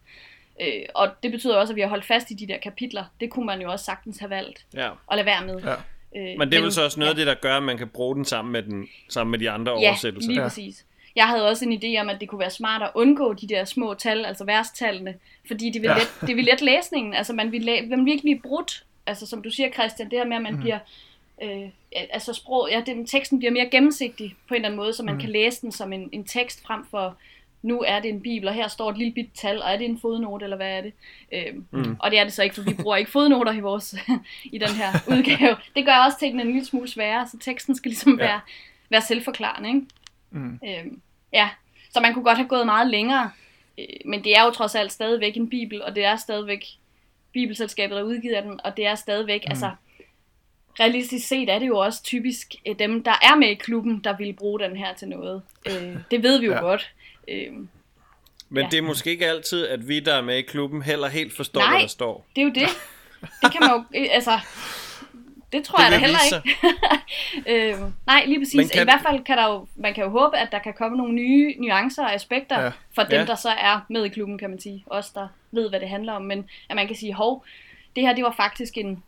[0.62, 3.04] Øh, og det betyder også, at vi har holdt fast i de der kapitler.
[3.20, 4.90] Det kunne man jo også sagtens have valgt Ja.
[5.12, 5.62] at lade være med.
[5.64, 5.74] Ja.
[6.16, 7.88] Øh, Men det er vel så også noget af det, der gør, at man kan
[7.88, 10.30] bruge den sammen med, den, sammen med de andre Ja, oversættelser.
[10.30, 10.48] lige Ja.
[10.48, 10.86] præcis.
[11.16, 13.66] Jeg havde også en idé om, at det kunne være smart at undgå de der
[13.66, 15.16] små tal, altså værstallene,
[15.48, 15.96] fordi det vil, Ja.
[15.98, 17.14] let, det vil let læsningen.
[17.14, 18.84] Altså man vil, man vil ikke blive brudt.
[19.06, 20.60] Altså som du siger, Christian, det her med, at man mm.
[20.62, 20.80] bliver...
[21.44, 25.04] Øh, altså sprog, ja, den, teksten bliver mere gennemsigtig på en eller anden måde, så
[25.04, 25.20] man mm.
[25.20, 27.18] kan læse den som en, en tekst frem for,
[27.62, 29.86] nu er det en bibel, og her står et lille bit tal, og er det
[29.86, 30.94] en fodnote, eller hvad er det?
[31.32, 31.96] Øhm, mm.
[32.00, 33.96] Og det er det så ikke, for vi bruger ikke fodnoter i vores
[34.56, 35.56] i den her udgave.
[35.76, 38.26] Det gør også tingene en lille smule sværere, så teksten skal ligesom Ja.
[38.26, 38.40] være,
[38.90, 39.82] være selvforklarende, ikke?
[40.32, 40.60] Mm.
[40.68, 41.02] Øhm,
[41.34, 41.50] ja,
[41.90, 43.32] så man kunne godt have gået meget længere,
[43.78, 46.66] øh, men det er jo trods alt stadigvæk en bibel, og det er stadigvæk
[47.34, 49.52] bibelselskabet, der udgiver den, og det er stadigvæk, mm.
[49.52, 49.72] altså
[50.80, 54.18] realistisk set er det jo også typisk øh, dem, der er med i klubben, der
[54.18, 55.42] vil bruge den her til noget.
[55.66, 56.60] Øh, det ved vi jo Ja.
[56.60, 56.92] godt.
[57.28, 57.54] Øh,
[58.50, 58.70] Men Ja.
[58.72, 61.62] det er måske ikke altid, at vi, der er med i klubben, heller helt forstår,
[61.62, 61.70] Nej.
[61.72, 62.26] hvad der står.
[62.36, 62.68] det er jo det.
[63.42, 64.40] Det kan man jo, øh, altså,
[65.52, 66.20] det tror Det jeg da heller
[67.46, 67.74] ikke.
[67.82, 68.56] øh, nej, lige præcis.
[68.56, 68.82] Men Kan...
[68.82, 71.14] I hvert fald kan der jo, man kan jo håbe, at der kan komme nogle
[71.14, 72.72] nye nuancer og aspekter Ja.
[72.96, 73.26] for dem, Ja.
[73.26, 74.84] der så er med i klubben, kan man sige.
[74.88, 76.22] Os, der ved, hvad det handler om.
[76.22, 77.46] Men at man kan sige, hov,
[77.96, 79.04] det her, det var faktisk en,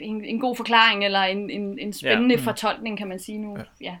[0.00, 2.40] en, en god forklaring, eller en, en, en spændende ja.
[2.40, 3.56] fortolkning, kan man sige nu.
[3.56, 3.62] Ja.
[3.80, 3.96] ja.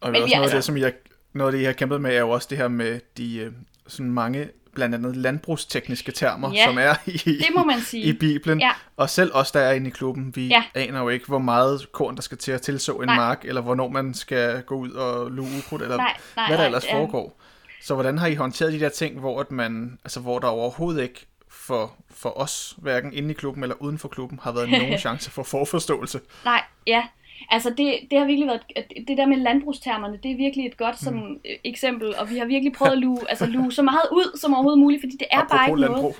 [0.00, 0.92] Og det Men er også er noget af det, altså- som har,
[1.32, 3.52] noget af det, I har kæmpet med, er jo også det her med de øh,
[3.86, 8.04] sådan mange, blandt andet landbrugstekniske termer, Ja, som er i, Det må man sige.
[8.04, 8.60] i Bibelen.
[8.60, 8.70] Ja.
[8.96, 10.64] Og selv os, der er inde i klubben, vi Ja.
[10.74, 13.16] aner jo ikke, hvor meget korn, der skal til at tilså en Nej.
[13.16, 16.62] mark, eller hvornår man skal gå ud og luge ukrudt, eller Nej, nej, hvad der
[16.62, 16.94] nej, ellers ja.
[16.98, 17.40] foregår.
[17.82, 21.02] Så hvordan har I håndteret de der ting, hvor, at man, altså, hvor der overhovedet
[21.02, 21.26] ikke
[21.70, 25.30] for, for os, hverken inde i klubben eller uden for klubben, har været nogen chance
[25.30, 26.20] for forforståelse?
[26.44, 27.02] Nej, ja.
[27.50, 28.62] Altså det, det har virkelig været,
[29.08, 31.40] det der med landbrugstermerne, det er virkelig et godt sådan, Mm.
[31.50, 34.54] øh, eksempel, og vi har virkelig prøvet at luge, altså luge så meget ud som
[34.54, 36.02] overhovedet muligt, fordi det er bare ikke landbrug.
[36.02, 36.16] noget.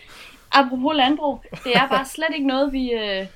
[0.53, 3.27] Apropos landbrug, det er bare slet ikke noget, vi, øh,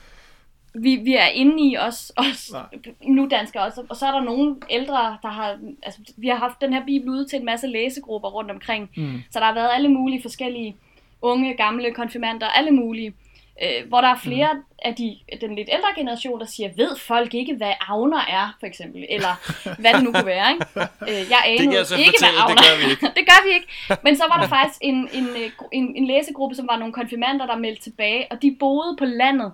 [0.74, 2.62] vi, vi er inde i os, os Nej.
[3.02, 3.82] nu danskere også.
[3.88, 7.08] Og så er der nogle ældre, der har, altså vi har haft den her bibel
[7.08, 9.22] ude til en masse læsegrupper rundt omkring, Mm.
[9.30, 10.76] så der har været alle mulige forskellige
[11.24, 13.14] unge, gamle konfirmander, alle mulige.
[13.62, 14.60] Øh, hvor der er flere mm.
[14.78, 18.66] af de, den lidt ældre generation, der siger, ved folk ikke, hvad avner er, for
[18.66, 19.32] eksempel, eller
[19.80, 20.52] hvad det nu kunne være.
[20.52, 20.66] Ikke?
[21.02, 23.06] Øh, jeg anede det jeg ikke, fortælle, hvad avner det gør vi ikke.
[23.18, 23.66] det gør vi ikke.
[24.02, 27.46] Men så var der faktisk en, en, øh, en, en læsegruppe, som var nogle konfirmander,
[27.46, 29.52] der meldte tilbage, og de boede på landet,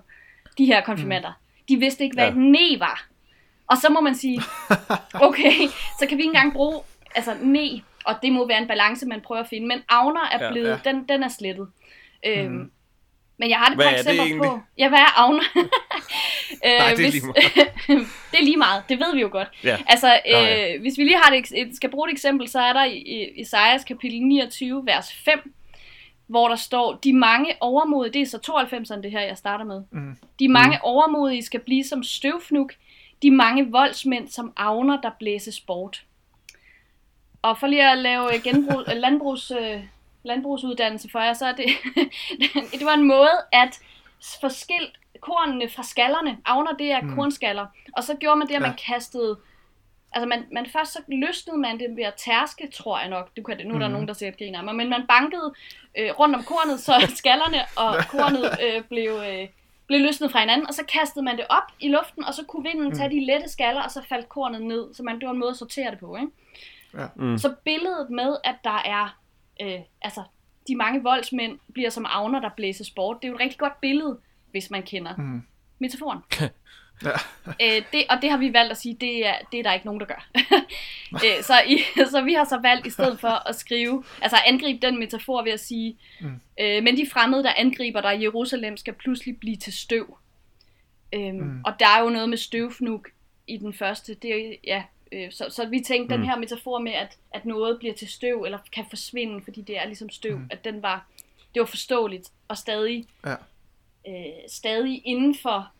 [0.57, 1.29] de her konfirmander.
[1.29, 1.63] Mm.
[1.69, 2.31] De vidste ikke, hvad ja.
[2.31, 3.07] et ne var.
[3.67, 4.41] Og så må man sige,
[5.27, 5.67] okay,
[5.99, 6.81] så kan vi ikke engang bruge
[7.15, 9.67] altså ne, og det må være en balance, man prøver at finde.
[9.67, 10.71] Men avner er blevet, ja.
[10.85, 11.67] ja, den, den er slettet.
[12.25, 12.71] Øhm,
[13.37, 14.49] Men jeg har det Hvad par er det eksempler egentlig?
[14.49, 14.59] på.
[14.77, 15.43] Ja, hvad er avner?
[15.55, 15.63] øh,
[16.79, 17.45] Nej, det er hvis- lige meget.
[18.31, 19.47] det er lige meget, det ved vi jo godt.
[19.63, 19.77] Ja.
[19.87, 20.77] Altså, øh, Nå, ja.
[20.79, 22.97] hvis vi lige har et, eks- et, skal bruge et eksempel, så er der i,
[22.97, 25.53] i Isaias kapitel 29, vers 5,
[26.27, 28.37] hvor der står, de mange overmodige, det er så
[28.95, 29.81] 92'erne det her, jeg starter med.
[29.91, 30.15] Mm.
[30.39, 30.81] De mange mm.
[30.83, 32.73] overmodige skal blive som støvfnuk,
[33.21, 36.03] de mange voldsmænd som avner, der blæses bort.
[37.41, 39.83] Og for lige at lave øh, genbrug, øh, landbrugs, øh,
[40.23, 41.65] landbrugsuddannelse for jer, så er det,
[42.79, 43.79] det var en måde at
[44.41, 46.37] få skilt kornene fra skallerne.
[46.45, 47.15] Avner, det er mm.
[47.15, 47.65] kornskaller.
[47.97, 48.67] Og så gjorde man det, at Ja.
[48.67, 49.37] man kastede...
[50.13, 53.29] Altså, man, man først så løsnede man det ved at tærske, tror jeg nok.
[53.37, 53.91] Du kan det, nu er der Mhm.
[53.93, 54.75] nogen, der siger, at griner mig.
[54.75, 55.53] Men man bankede
[55.97, 59.47] øh, rundt om kornet, så skallerne og kornet øh, blev, øh,
[59.87, 60.67] blev løsnet fra hinanden.
[60.67, 63.49] Og så kastede man det op i luften, og så kunne vinden tage de lette
[63.49, 64.93] skaller, og så faldt kornet ned.
[64.93, 66.27] Så man, det var en måde at sortere det på, ikke?
[67.15, 67.37] Mm.
[67.37, 69.19] Så billedet med, at der er,
[69.61, 70.23] øh, altså,
[70.67, 73.81] de mange voldsmænd bliver som avner, der blæses bort, det er jo et rigtig godt
[73.81, 74.19] billede,
[74.51, 75.41] hvis man kender Mm.
[75.79, 76.19] metaforen.
[77.05, 77.09] Ja.
[77.77, 79.85] øh, det, og det har vi valgt at sige, det er, det er der ikke
[79.85, 80.27] nogen, der gør.
[81.25, 81.77] øh, så, i,
[82.09, 85.51] så vi har så valgt i stedet for at skrive, altså angribe den metafor ved
[85.51, 86.39] at sige, Mm.
[86.59, 90.17] øh, men de fremmede, der angriber dig i Jerusalem, skal pludselig blive til støv.
[91.13, 91.61] Øhm, Mm.
[91.65, 93.05] Og der er jo noget med støvfnug
[93.47, 94.13] i den første.
[94.13, 96.21] Det er, ja, øh, så, så vi tænkte, Mm.
[96.21, 99.77] den her metafor med, at, at noget bliver til støv, eller kan forsvinde, fordi det
[99.79, 100.47] er ligesom støv, Mm.
[100.49, 101.05] at den var,
[101.53, 103.35] det var forståeligt, og stadig, Ja.
[104.07, 105.71] øh, stadig inden for,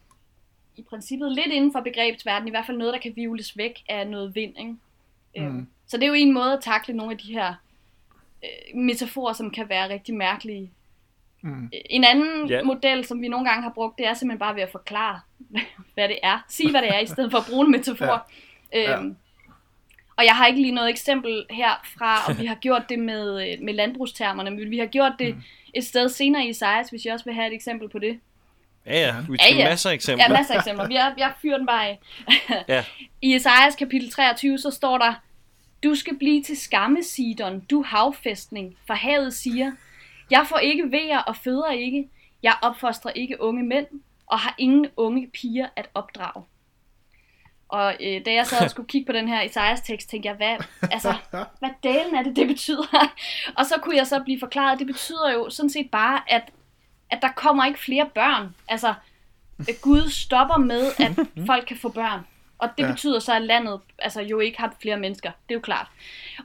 [0.78, 4.08] i princippet lidt inden for begrebsverdenen, i hvert fald noget, der kan vivles væk af
[4.08, 4.58] noget vind.
[4.60, 4.72] Ikke?
[5.36, 5.46] Mm.
[5.46, 7.54] Øhm, så det er jo en måde at takle nogle af de her
[8.44, 10.72] øh, metaforer, som kan være rigtig mærkelige.
[11.42, 11.64] Mm.
[11.64, 12.56] Øh, En anden Ja.
[12.58, 12.64] ja.
[12.64, 15.20] model, som vi nogle gange har brugt, det er simpelthen bare ved at forklare,
[15.94, 16.46] hvad det er.
[16.50, 18.30] Sige, hvad det er, i stedet for at bruge en metafor.
[18.74, 19.00] Ja.
[19.00, 19.16] Øhm,
[20.22, 23.62] og jeg har ikke lige noget eksempel herfra, og vi har gjort det med, øh,
[23.66, 25.42] med landbrugstermerne, men vi har gjort det Mm.
[25.74, 28.20] et sted senere i Isaias, hvis jeg også vil have et eksempel på det.
[28.86, 29.16] Ja, ja.
[29.30, 29.70] Vi Ja, skal ja.
[29.70, 30.26] masser af eksempler.
[30.30, 30.88] Ja, masser af eksempler.
[30.88, 32.00] Vi har, jeg fyrer den bare af.
[32.68, 32.84] Ja.
[33.28, 35.14] I Esajas kapitel 23, så står der,
[35.84, 39.72] Du skal blive til skamme, Sidon, du havfæstning, for havet siger,
[40.32, 42.10] Jeg får ikke vejer og føder ikke,
[42.44, 43.88] jeg opfostrer ikke unge mænd,
[44.28, 46.44] og har ingen unge piger at opdrage.
[47.72, 50.36] Og øh, da jeg sad og skulle kigge på den her Isaias tekst, tænkte jeg,
[50.36, 50.56] hvad,
[50.92, 51.14] altså,
[51.60, 53.12] hvad delen er det, det betyder?
[53.58, 56.42] og så kunne jeg så blive forklaret, det betyder jo sådan set bare, at,
[57.10, 58.56] at der kommer ikke flere børn.
[58.68, 58.94] Altså,
[59.60, 61.12] at Gud stopper med, at
[61.50, 62.28] folk kan få børn.
[62.58, 62.92] Og det Ja.
[62.92, 65.32] betyder så, at landet altså, jo ikke har flere mennesker.
[65.50, 65.88] Det er jo klart.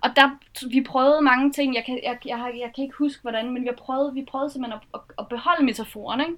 [0.02, 0.30] Og der,
[0.70, 1.74] vi prøvede mange ting.
[1.74, 4.80] Jeg kan, jeg, jeg, jeg kan ikke huske, hvordan, men vi, prøvet, vi prøvede simpelthen
[4.94, 6.20] at, at, at beholde metaforen.
[6.20, 6.32] Ikke?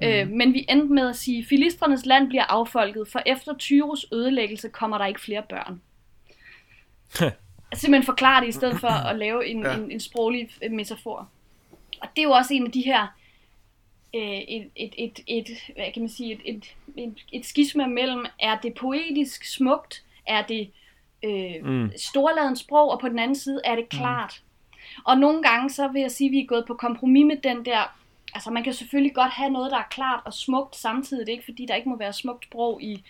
[0.00, 0.06] Mm.
[0.06, 4.68] Øh, men vi endte med at sige, filistrenes land bliver affolket, for efter Tyrus ødelæggelse
[4.68, 5.80] kommer der ikke flere børn.
[7.74, 9.74] Simpelthen forklare det, i stedet for at lave en, Ja.
[9.74, 11.28] en, en sproglig øh, metafor.
[12.00, 13.06] Og det er jo også en af de her
[14.14, 18.26] øh, et, et, et, et, hvad kan man sige, et, et, et, et skisma mellem,
[18.40, 20.70] er det poetisk smukt, er det
[21.24, 21.70] øh, Mm.
[21.70, 21.90] mm.
[21.96, 24.40] storladens sprog, og på den anden side er det klart.
[24.42, 25.02] Mm.
[25.04, 27.64] Og nogle gange, så vil jeg sige, at vi er gået på kompromis med den
[27.64, 27.96] der,
[28.36, 31.36] altså man kan selvfølgelig godt have noget, der er klart og smukt samtidig, det er
[31.36, 33.04] ikke fordi, der ikke må være smukt sprog i,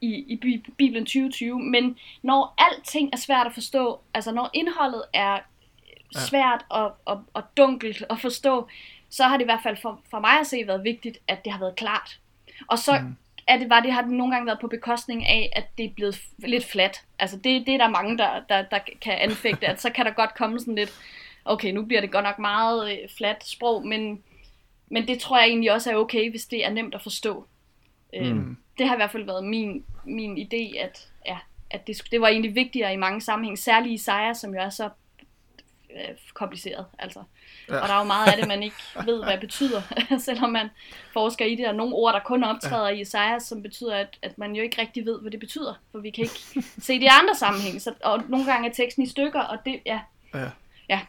[0.00, 5.02] i, i Bi- Bibelen 2020, men når alting er svært at forstå, altså når indholdet
[5.12, 5.38] er
[6.28, 8.68] svært og, og, og dunkelt at forstå,
[9.10, 11.52] så har det i hvert fald for, for mig at se været vigtigt, at det
[11.52, 12.18] har været klart.
[12.68, 13.16] Og så Mm.
[13.46, 15.90] er det, var det, har det nogle gange været på bekostning af, at det er
[15.96, 17.02] blevet lidt fladt.
[17.18, 20.10] Altså det, det er der mange, der, der, der kan anfægte, at så kan der
[20.12, 20.92] godt komme sådan lidt,
[21.44, 24.22] okay, nu bliver det godt nok meget øh, fladt sprog, men,
[24.90, 27.46] men det tror jeg egentlig også er okay, hvis det er nemt at forstå.
[28.14, 28.26] Mm.
[28.26, 28.56] Mm.
[28.78, 31.38] Det har i hvert fald været min, min idé, at, ja,
[31.70, 34.70] at det, det var egentlig vigtigere i mange sammenhænge, særligt i Isaiah, som jo er
[34.70, 34.90] så
[35.90, 36.86] øh, kompliceret.
[36.98, 37.22] Altså.
[37.68, 37.78] Ja.
[37.78, 39.82] Og der er jo meget af det, man ikke ved, hvad det betyder,
[40.26, 40.68] selvom man
[41.12, 41.68] forsker i det.
[41.68, 42.94] Og nogle ord, der kun optræder ja.
[42.94, 45.74] i Isaiah, som betyder, at, at man jo ikke rigtig ved, hvad det betyder.
[45.92, 46.40] For vi kan ikke
[46.86, 47.80] se det i andre sammenhænge.
[47.80, 50.00] Så, og nogle gange er teksten i stykker, og det, ja,
[50.34, 50.50] Ja.
[50.88, 51.00] ja.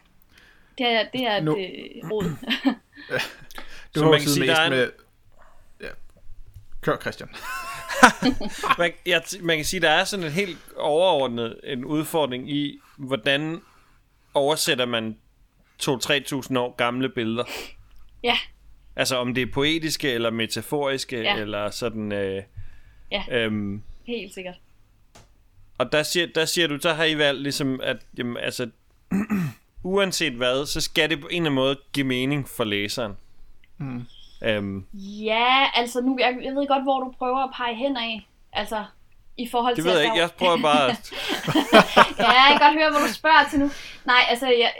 [0.78, 2.36] Det er, det er et øh, råd.
[3.94, 4.90] Du Så har man kan sige, mest der er en- med...
[5.80, 5.88] Ja.
[6.80, 7.28] Kør, Christian.
[8.78, 13.60] man, jeg, man kan sige, der er sådan en helt overordnet en udfordring i, hvordan
[14.34, 15.16] oversætter man
[15.82, 17.44] 2-3.000 år gamle billeder.
[18.22, 18.38] Ja.
[18.96, 21.36] Altså om det er poetiske eller metaforiske, Ja.
[21.36, 22.12] eller sådan...
[22.12, 22.42] Øh,
[23.12, 23.24] Ja.
[23.30, 24.54] øhm, Helt sikkert.
[25.78, 28.70] og der siger, der siger du, så har I valgt ligesom, at jamen, altså,
[29.84, 33.16] uanset hvad, så skal det på en eller anden måde give mening for læseren.
[33.80, 34.06] Mm.
[34.44, 34.86] Øhm,
[35.24, 38.26] Ja, altså nu, jeg, jeg ved godt, hvor du prøver at pege hen af.
[38.52, 38.84] Altså,
[39.36, 39.90] i forhold det til...
[39.92, 40.90] ved at jeg ikke, jeg prøver bare...
[40.90, 41.12] at-
[42.24, 43.70] ja, jeg kan godt høre, hvor du spørger til nu.
[44.04, 44.72] Nej, altså, jeg,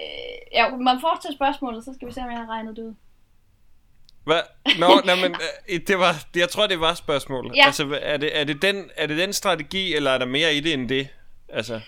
[0.52, 2.94] ja, man får til spørgsmålet, så skal vi se, om jeg har regnet det ud.
[4.24, 4.40] Hvad?
[4.78, 5.36] Nå, nej, men
[5.72, 7.56] øh, det var, jeg tror, det var spørgsmålet.
[7.56, 7.66] Ja.
[7.66, 10.60] Altså, er det, er, det den, er det den strategi, eller er der mere i
[10.60, 11.08] det end det?
[11.48, 11.80] Altså,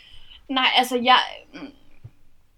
[0.48, 1.18] Nej, altså, jeg...
[1.54, 1.72] mm,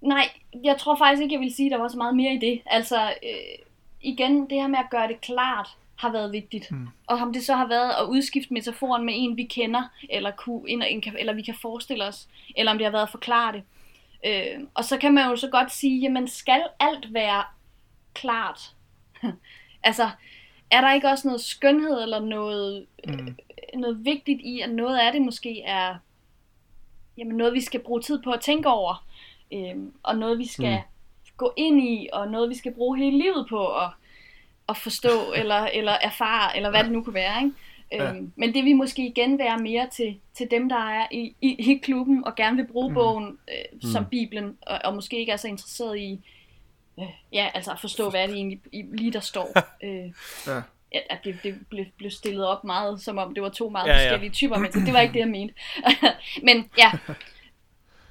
[0.01, 0.29] Nej,
[0.65, 2.61] jeg tror faktisk ikke, jeg vil sige, at der var så meget mere i det.
[2.67, 3.65] Altså, øh,
[4.05, 6.71] igen, det her med at gøre det klart, har været vigtigt.
[6.71, 6.89] Mm.
[7.07, 10.71] Og om det så har været at udskifte metaforen med en, vi kender, eller, kunne,
[10.71, 13.63] en, en, eller vi kan forestille os, eller om det har været at forklare det.
[14.27, 17.45] Øh, og så kan man jo så godt sige, jamen skal alt være
[18.15, 18.75] klart?
[19.89, 20.11] altså,
[20.71, 23.37] er der ikke også noget skønhed, eller noget, mm.
[23.75, 25.97] noget vigtigt i, at noget af det måske er
[27.19, 29.07] jamen, noget, vi skal bruge tid på at tænke over,
[29.53, 30.94] øhm, og noget, vi skal mm.
[31.37, 33.89] Gå ind i, og noget, vi skal bruge hele livet på at,
[34.69, 37.43] at forstå, eller, eller erfare, eller hvad det nu kunne være.
[37.45, 37.55] Ikke?
[37.93, 38.11] Ja.
[38.13, 41.73] Øhm, men det vil måske igen være mere til, til dem, der er i, i,
[41.73, 42.95] i klubben, og gerne vil bruge mm.
[42.95, 46.21] bogen øh, som Bibelen, og, og måske ikke er så interesseret i,
[46.99, 49.49] øh, ja, altså at forstå, hvad det egentlig lige der står.
[49.85, 50.13] Øh,
[50.47, 50.63] Ja.
[51.11, 53.93] at, det, det blev, blev stillet op meget, som om det var to meget Ja,
[53.93, 54.05] ja, ja.
[54.05, 55.55] forskellige typer, men det var ikke det, jeg mente.
[56.47, 56.91] men ja,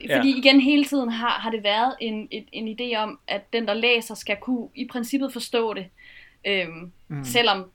[0.09, 0.17] Ja.
[0.17, 3.67] fordi igen hele tiden har, har det været en, et, en idé om, at den,
[3.67, 5.85] der læser, skal kunne i princippet forstå det.
[6.47, 7.23] Øhm, mm.
[7.23, 7.71] Selvom,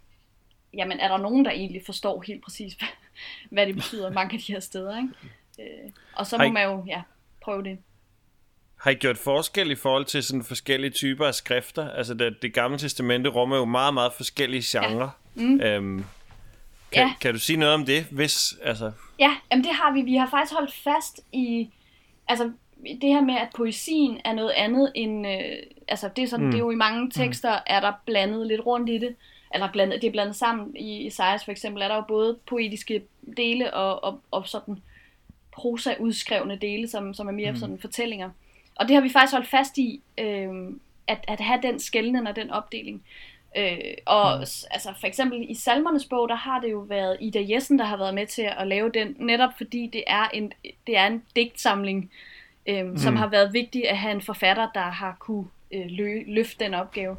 [0.75, 2.89] jamen er der nogen, der egentlig forstår helt præcis, hvad,
[3.51, 4.97] hvad det betyder mange af de her steder.
[4.97, 5.09] Ikke?
[5.85, 6.53] Øh, og så må Hej.
[6.53, 7.03] man jo ja,
[7.41, 7.79] prøve det.
[8.81, 11.91] har I gjort forskel i forhold til sådan forskellige typer af skrifter?
[11.91, 15.11] Altså, det, det gamle testamente rummer jo meget, meget forskellige genrer.
[15.37, 15.43] Ja.
[15.43, 15.61] Mm.
[15.61, 16.05] Øhm,
[16.93, 17.13] kan, Ja.
[17.21, 18.05] kan du sige noget om det?
[18.11, 20.03] Hvis, altså, Ja, jamen det har vi.
[20.03, 21.71] Vi har faktisk holdt fast i,
[22.29, 22.53] altså
[22.85, 25.57] det her med, at poesien er noget andet end, øh,
[25.89, 26.51] altså det er, sådan, mm.
[26.51, 27.63] det er jo i mange tekster, mm.
[27.67, 29.15] er der blandet lidt rundt i det,
[29.55, 30.77] eller blandet, det er blandet sammen.
[30.77, 33.03] I Isaias for eksempel er der jo både poetiske
[33.37, 34.79] dele og, og, og sådan
[35.53, 37.57] prosa udskrevne dele, som, som er mere mm.
[37.57, 38.31] sådan fortællinger.
[38.75, 40.49] Og det har vi faktisk holdt fast i, øh,
[41.07, 43.03] at, at have den skældning og den opdeling.
[43.59, 44.41] Øh, og mm.
[44.71, 47.97] altså for eksempel i Salmernes bog, der har det jo været Ida Jessen, der har
[47.97, 50.53] været med til at lave den, netop fordi det er en,
[50.87, 52.11] det er en digtsamling,
[52.67, 52.97] øh, mm.
[52.97, 56.75] som har været vigtigt at have en forfatter, der har kunne øh, lø, løfte den
[56.75, 57.17] opgave.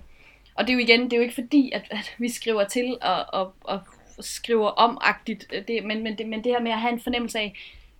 [0.55, 2.97] Og det er jo igen, det er jo ikke fordi, at, at vi skriver til
[3.01, 3.79] og, og, og
[4.19, 7.39] skriver omagtigt, øh, det, men, men, det, men det her med at have en fornemmelse
[7.39, 7.53] af,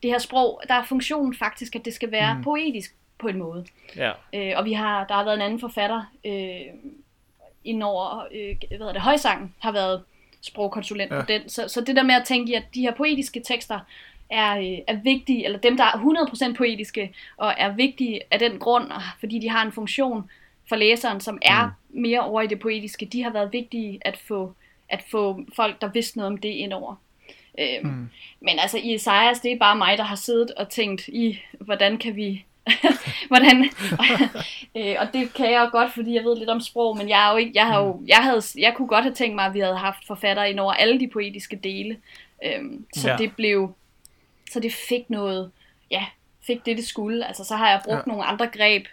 [0.04, 2.44] det her sprog, der er funktionen faktisk, at det skal være mm.
[2.44, 3.66] poetisk på en måde.
[3.96, 4.12] ja.
[4.34, 6.92] Øh, og vi har, der har været en anden forfatter øh,
[7.66, 10.04] indover, øh, hvad hedder det, højsangen, har været
[10.42, 11.20] sprogkonsulent ja.
[11.20, 11.50] På den.
[11.50, 13.80] Så, så det der med at tænke i, at de her poetiske tekster
[14.30, 18.60] er, øh, er vigtige, eller dem, der er 100% poetiske, og er vigtige af den
[18.60, 20.30] grund, fordi de har en funktion
[20.70, 22.02] for læseren, som er mm.
[22.02, 24.54] mere over i det poetiske, de har været vigtige at få,
[24.90, 26.96] at få folk, der vidste noget om det indover.
[27.60, 28.10] Øhm, mm.
[28.40, 31.98] Men altså i Esajas, det er bare mig, der har siddet og tænkt i, hvordan
[31.98, 32.46] kan vi...
[33.30, 33.70] hvordan,
[34.78, 37.28] øh, og det kan jeg jo godt, fordi jeg ved lidt om sprog, men jeg,
[37.28, 39.54] er jo ikke, jeg, har jo, jeg, havde, jeg kunne godt have tænkt mig, at
[39.54, 41.98] vi havde haft forfattere ind over alle de poetiske dele.
[42.46, 43.18] Øhm, så Ja.
[43.18, 43.74] det blev,
[44.52, 45.52] så det fik noget,
[45.92, 46.06] ja,
[46.48, 47.28] fik det, det skulle.
[47.28, 47.98] Altså så har jeg brugt Ja.
[47.98, 48.12] ja.
[48.12, 48.86] nogle andre greb,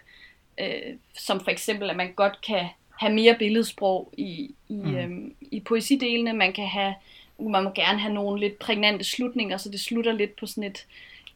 [0.59, 2.65] øh, som for eksempel, at man godt kan
[2.99, 4.95] have mere billedsprog i, i, mm.
[4.95, 6.33] øhm, i poesidelene.
[6.33, 6.93] Man kan have,
[7.39, 10.85] man må gerne have nogle lidt prægnante slutninger, så det slutter lidt på sådan et,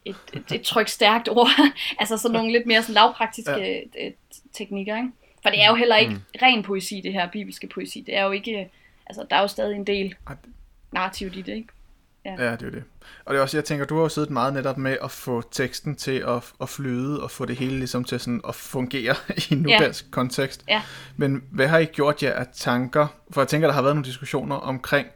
[0.06, 1.50] et, et, et tryk stærkt ord.
[2.00, 4.04] altså sådan nogle lidt mere sådan lavpraktiske Ja.
[4.04, 4.10] ja.
[4.54, 5.10] teknikker, ikke?
[5.44, 8.04] For det er jo heller ikke ren poesi, det her bibelske poesi.
[8.06, 8.70] Det er jo ikke,
[9.06, 10.36] altså der er jo stadig en del Ej,
[10.92, 11.68] narrativt i det, ikke?
[12.26, 12.84] Ja, det er jo det.
[13.26, 15.42] Og det er også, jeg tænker, du har jo siddet meget netop med at få
[15.52, 19.16] teksten til at, at flyde, og få det hele ligesom til sådan at fungere
[19.50, 19.78] i en Ja.
[19.80, 20.64] nudansk kontekst.
[20.68, 20.82] Ja.
[21.18, 23.08] Men hvad har I gjort jer af tanker?
[23.32, 25.08] For jeg tænker, der har været nogle diskussioner omkring,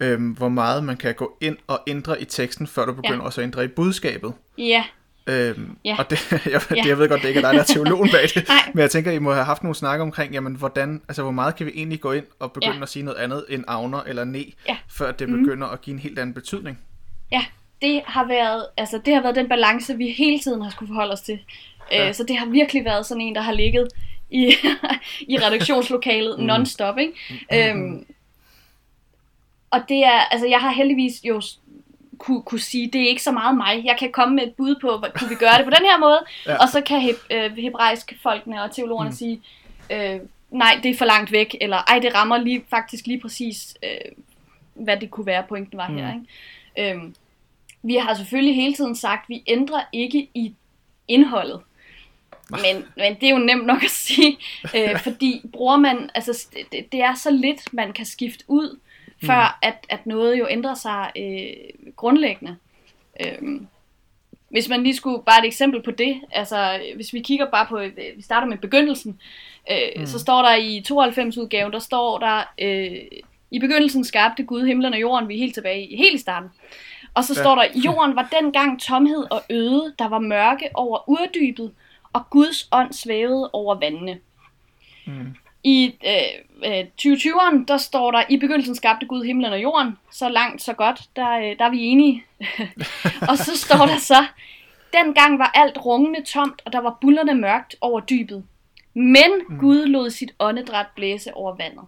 [0.00, 3.22] øhm, hvor meget man kan gå ind og ændre i teksten, før du begynder Ja.
[3.22, 4.32] også at ændre i budskabet.
[4.58, 4.84] Ja,
[5.26, 5.96] Øhm, Ja.
[5.98, 6.74] Og det, jeg, Ja.
[6.74, 8.36] det, jeg ved godt, det ikke er dig, der er teologen bag det.
[8.48, 8.56] Nej.
[8.74, 11.56] Men jeg tænker, I må have haft nogle snakker omkring, jamen, hvordan, altså, hvor meget
[11.56, 12.82] kan vi egentlig gå ind og begynde Ja.
[12.82, 14.76] at sige noget andet end avner eller ne, Ja.
[14.88, 16.78] før det begynder at give en helt anden betydning.
[17.32, 17.44] Ja,
[17.82, 21.12] det har været, altså det har været den balance, vi hele tiden har skulle forholde
[21.12, 21.38] os til.
[21.92, 22.02] Ja.
[22.02, 22.08] Ja.
[22.08, 23.88] Øh, så det har virkelig været sådan en, der har ligget
[24.30, 24.54] i,
[25.32, 26.44] i redaktionslokalet mm.
[26.46, 27.12] non-stop, ikke?
[27.30, 27.56] Mm.
[27.56, 28.04] Øhm,
[29.70, 31.42] og det er, altså jeg har heldigvis jo
[32.18, 33.82] kunne, kunne sige, det er ikke så meget mig.
[33.84, 35.98] Jeg kan komme med et bud på, hvad, kunne vi gøre det på den her
[35.98, 36.20] måde?
[36.46, 36.56] Ja.
[36.56, 39.16] Og så kan heb, øh, hebraisk folkene og teologerne mm.
[39.16, 39.42] sige,
[39.90, 43.74] øh, nej, det er for langt væk, eller ej, det rammer lige, faktisk lige præcis,
[43.82, 44.12] øh,
[44.74, 45.96] hvad det kunne være, pointen var mm.
[45.96, 46.14] her.
[46.14, 46.94] Ikke?
[46.94, 47.14] Øhm,
[47.82, 50.54] vi har selvfølgelig hele tiden sagt, vi ændrer ikke i
[51.08, 51.60] indholdet.
[52.50, 54.38] Men, men det er jo nemt nok at sige,
[54.76, 58.78] øh, fordi bruger man, altså det, det er så lidt, man kan skifte ud,
[59.26, 59.68] før mm.
[59.68, 62.56] at, at noget jo ændrer sig øh, grundlæggende.
[63.20, 63.60] Øh,
[64.50, 67.78] hvis man lige skulle, bare et eksempel på det, altså hvis vi kigger bare på,
[67.78, 69.20] øh, vi starter med begyndelsen,
[69.70, 70.06] øh, mm.
[70.06, 75.00] så står der i 92-udgaven, der står der, øh, i begyndelsen skabte Gud himlen og
[75.00, 76.50] jorden, vi er helt tilbage i, helt i starten.
[77.14, 77.42] Og så ja.
[77.42, 81.72] står der, jorden var dengang tomhed og øde, der var mørke over uddybet,
[82.12, 84.18] og Guds ånd svævede over vandene.
[85.06, 85.34] Mm.
[85.64, 89.98] I øh, øh, 2020'eren, der står der, i begyndelsen skabte Gud himlen og jorden.
[90.12, 92.24] Så langt, så godt, der, øh, der er vi enige.
[93.30, 94.26] og så står der så,
[94.92, 98.44] dengang var alt rungende tomt, og der var bullerne mørkt over dybet.
[98.94, 99.58] Men mm.
[99.58, 101.84] Gud lod sit åndedræt blæse over vandet.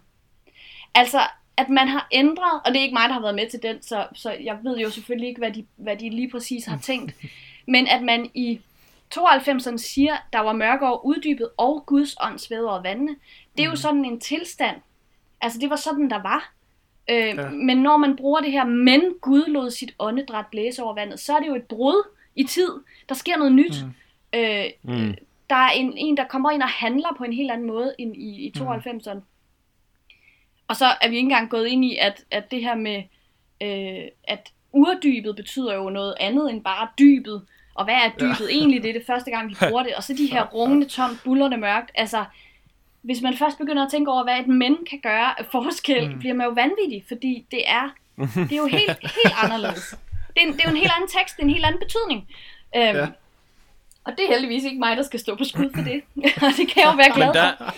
[0.95, 1.21] Altså,
[1.57, 3.81] at man har ændret, og det er ikke mig, der har været med til den,
[3.81, 7.15] så, så jeg ved jo selvfølgelig ikke, hvad de, hvad de lige præcis har tænkt,
[7.73, 8.59] men at man i
[9.15, 13.15] 92'erne siger, der var mørke over uddybet, og Guds ånd svævede over vandene,
[13.57, 13.77] det er jo mhm.
[13.77, 14.75] sådan en tilstand.
[15.41, 16.53] Altså, det var sådan, der var.
[17.09, 17.49] Øh, ja.
[17.49, 21.35] Men når man bruger det her, men Gud lod sit åndedræt blæse over vandet, så
[21.35, 22.71] er det jo et brud i tid.
[23.09, 23.75] Der sker noget nyt.
[23.83, 24.39] Mm.
[24.39, 25.15] Øh, mm.
[25.49, 28.15] Der er en, en, der kommer ind og handler på en helt anden måde end
[28.15, 29.13] i, i 92'erne.
[29.13, 29.21] Mm.
[30.67, 33.03] Og så er vi ikke engang gået ind i, at, at det her med,
[33.61, 37.45] øh, at urdybet betyder jo noget andet end bare dybet.
[37.73, 38.55] Og hvad er dybet ja.
[38.55, 38.83] egentlig?
[38.83, 39.95] Det er det første gang, vi bruger det.
[39.95, 41.91] Og så de her rungende, tomt, bullerne mørkt.
[41.95, 42.25] Altså,
[43.03, 46.19] hvis man først begynder at tænke over, hvad et mænd kan gøre af forskel, mm.
[46.19, 47.89] bliver man jo vanvittig, fordi det er,
[48.49, 49.95] det er jo helt, helt anderledes.
[50.35, 51.79] Det er, en, det er jo en helt anden tekst, det er en helt anden
[51.79, 52.27] betydning.
[52.75, 53.07] Øhm, ja.
[54.03, 56.01] Og det er heldigvis ikke mig, der skal stå på skud for det.
[56.59, 57.75] det kan jeg jo være glad men der, for.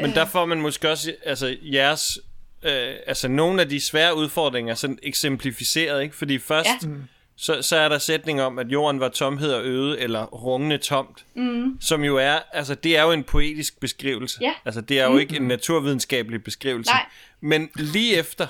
[0.00, 2.18] Men der får man måske også altså, jeres,
[2.62, 6.16] øh, altså nogle af de svære udfordringer sådan eksemplificeret, ikke?
[6.16, 6.88] Fordi først, ja.
[7.36, 11.26] Så, så er der sætning om, at jorden var tomhed og øde, eller rungende tomt,
[11.34, 11.80] mm.
[11.80, 14.38] som jo er, altså det er jo en poetisk beskrivelse.
[14.40, 14.52] Ja.
[14.64, 15.18] Altså det er jo mm.
[15.18, 16.90] ikke en naturvidenskabelig beskrivelse.
[16.90, 17.06] Nej.
[17.40, 18.46] Men lige efter,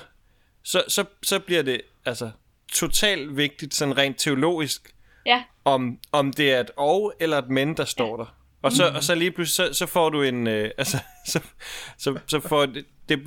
[0.63, 2.31] så, så, så bliver det altså
[2.71, 4.95] totalt vigtigt, sådan rent teologisk,
[5.25, 5.43] ja.
[5.65, 8.23] om, om det er et og eller et men, der står ja.
[8.23, 8.35] der.
[8.61, 8.95] Og så, mm.
[8.95, 11.39] og så lige pludselig, så, så får du en, øh, altså, så,
[11.97, 12.67] så, så får
[13.09, 13.19] det,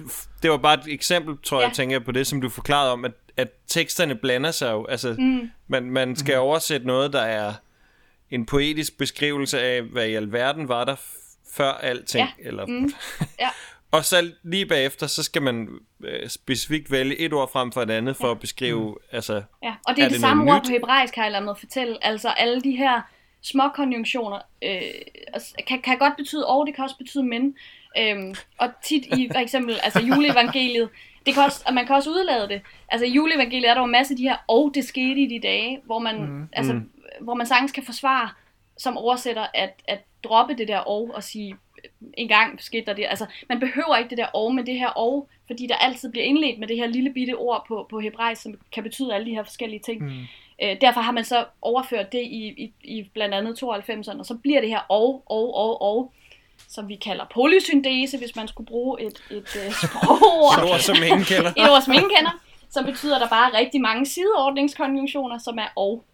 [0.43, 1.67] det, var bare et eksempel, tror ja.
[1.67, 4.87] jeg, tænker på det, som du forklarede om, at at teksterne blander sig jo.
[4.87, 5.51] Altså, mm.
[5.69, 6.41] man, man skal mm.
[6.41, 7.53] oversætte noget, der er
[8.31, 10.97] en poetisk beskrivelse af, hvad i alverden var der
[11.53, 12.29] før alting.
[12.39, 12.49] Ja.
[12.49, 12.93] Eller, mm.
[13.41, 13.49] ja.
[13.97, 15.69] og så lige bagefter, så skal man
[16.05, 18.31] øh, specifikt vælge et ord frem for et andet, for ja.
[18.31, 19.17] at beskrive, mm.
[19.17, 19.43] altså...
[19.63, 20.69] Ja, og det er, er det, det samme ord nyt?
[20.69, 22.05] på hebraisk, har jeg ladet mig fortælle.
[22.05, 23.03] Altså alle de her
[23.43, 24.83] små konjunktioner øh,
[25.67, 27.57] kan, kan godt betyde og, det kan også betyde men.
[27.99, 30.89] Øhm, og tit i for eksempel altså juleevangeliet,
[31.27, 32.63] det kan også, og man kan også udlade det.
[32.89, 35.27] Altså i juleevangeliet er der jo en masse af de her, og det skete i
[35.27, 36.49] de dage, hvor man, mm.
[36.53, 36.91] altså, mm.
[37.21, 38.29] hvor man sagtens kan forsvare
[38.79, 41.57] som oversætter at, at droppe det der og og sige,
[42.17, 43.07] en gang skete der det.
[43.09, 46.25] Altså, man behøver ikke det der og, men det her og, fordi der altid bliver
[46.25, 49.35] indledt med det her lille bitte ord på, på hebraisk, som kan betyde alle de
[49.35, 50.05] her forskellige ting.
[50.05, 50.27] Mm.
[50.63, 54.35] Øh, derfor har man så overført det i, i, i blandt andet 92'erne, og så
[54.43, 56.13] bliver det her og, og, og, og,
[56.69, 60.59] som vi kalder polysyntese, hvis man skulle bruge et, et uh, sprogord.
[60.59, 61.51] et ord, som ingen kender.
[61.51, 62.31] et ord, som ingen kender,
[62.71, 66.05] som betyder, at der bare er rigtig mange sideordningskonjunktioner, som er og.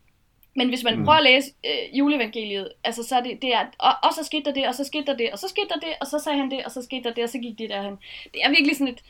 [0.57, 1.05] Men hvis man mm.
[1.05, 4.45] prøver at læse øh, juleevangeliet, altså så er det, det er, og, og så skete
[4.45, 6.39] der det, og så skete der det, og så skete der det, og så sagde
[6.39, 7.97] han det, og så skete der det, og så gik det derhen.
[8.35, 9.03] Det er virkelig sådan et,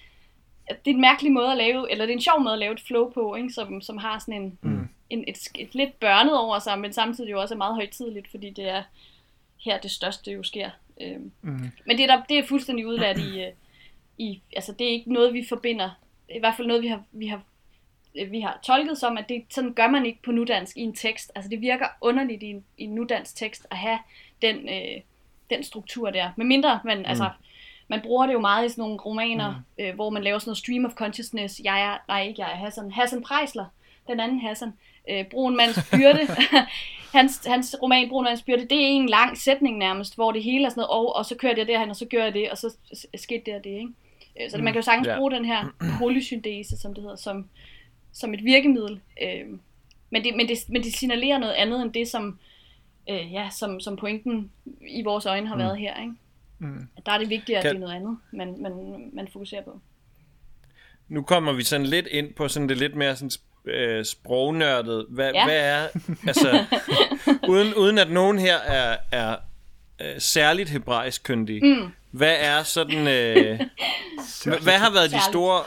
[0.69, 2.73] det er en mærkelig måde at lave, eller det er en sjov måde at lave
[2.73, 3.51] et flow på, ikke?
[3.51, 4.89] Som, som har sådan en, mm.
[5.15, 8.51] En et, et, lidt børnet over sig, men samtidig jo også er meget højtidligt, fordi
[8.51, 8.83] det er
[9.65, 10.71] her det største jo sker.
[11.01, 11.33] Øhm.
[11.43, 11.71] Mm.
[11.87, 13.53] Men det er, der, det er fuldstændig udladt i, øh,
[14.19, 15.91] i, altså det er ikke noget, vi forbinder,
[16.35, 17.43] i hvert fald noget, vi har, vi har,
[18.15, 20.95] øh, vi har tolket som, at det, sådan gør man ikke på nudansk i en
[20.95, 21.33] tekst.
[21.35, 23.99] Altså det virker underligt i en, i en nudansk tekst at have
[24.43, 25.01] den, øh,
[25.51, 26.31] den struktur der.
[26.37, 27.05] Med mindre man, mm.
[27.07, 27.31] altså,
[27.89, 29.85] man bruger det jo meget i sådan nogle romaner, mm.
[29.85, 31.61] øh, hvor man laver sådan noget stream of consciousness.
[31.65, 32.91] Jeg er, nej ikke jeg er Hassan.
[32.91, 33.67] Hassan Preisler,
[34.07, 34.73] den anden Hassan.
[35.11, 36.29] Øh, Brun mands byrde.
[37.19, 40.69] hans, hans roman Brun byrde, det er en lang sætning nærmest, hvor det hele er
[40.69, 42.77] sådan noget, og, og så kører jeg derhen, og så gør jeg det, og så
[43.15, 43.93] skete det og det, ikke?
[44.41, 45.19] Øh, så det, man kan jo sagtens yeah.
[45.19, 47.49] bruge den her polysyntese, som det hedder, som,
[48.13, 49.01] som et virkemiddel.
[49.23, 49.59] Øh,
[50.11, 52.39] men, det, men, det, men det signalerer noget andet end det, som,
[53.11, 54.51] øh, ja, som, som pointen
[54.89, 55.61] i vores øjne har mm.
[55.61, 56.01] været her.
[56.01, 56.15] Ikke?
[56.59, 56.89] Mm.
[57.07, 57.71] Der er det vigtigt, at kan...
[57.71, 59.81] det er noget andet, man, man, man fokuserer på.
[61.09, 63.31] Nu kommer vi sådan lidt ind på sådan det lidt mere sådan
[63.67, 65.07] øh, sprognørdet.
[65.09, 65.45] Hvad, ja.
[65.45, 65.89] hvad er,
[66.27, 66.65] altså,
[67.49, 69.37] uden, uden at nogen her er, er
[70.01, 71.75] øh, særligt hebraisk kyndige.
[71.77, 71.89] Mm.
[72.11, 73.09] Hvad er sådan...
[73.09, 73.61] Øh,
[74.45, 75.63] hvad, hvad har været de store...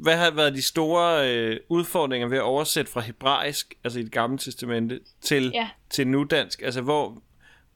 [0.00, 4.12] Hvad har været de store øh, udfordringer ved at oversætte fra hebraisk, altså i det
[4.12, 5.68] gamle testamente, til, Ja.
[5.90, 6.62] til nudansk?
[6.62, 7.22] Altså, hvor,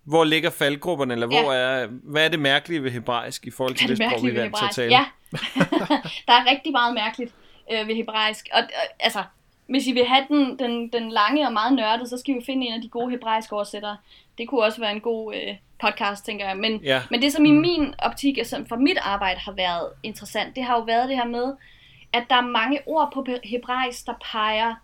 [0.04, 1.58] hvor ligger faldgrupperne, eller hvor Ja.
[1.58, 4.40] er, hvad er det mærkelige ved hebraisk i forhold til det, det sprog, vi er
[4.40, 4.90] vant til at tale?
[4.90, 5.04] Ja,
[6.28, 7.32] der er rigtig meget mærkeligt
[7.72, 8.48] øh, ved hebraisk.
[8.52, 8.68] Og øh,
[9.00, 9.22] altså,
[9.68, 12.44] hvis I vil have den, den, den lange og meget nørdede, så skal vi jo
[12.46, 13.96] finde en af de gode hebraiske oversættere.
[14.38, 16.56] Det kunne også være en god øh, podcast, tænker jeg.
[16.56, 17.02] Men, Ja.
[17.10, 20.76] men det, som i min optik, som for mit arbejde har været interessant, det har
[20.76, 21.54] jo været det her med,
[22.12, 24.74] at der er mange ord på hebraisk, der peger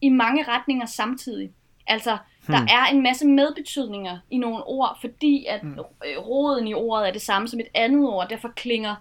[0.00, 1.50] i mange retninger samtidig.
[1.86, 5.78] Altså, der er en masse medbetydninger i nogle ord, fordi at mm.
[6.18, 8.94] roden i ordet er det samme som et andet ord, derfor klinger,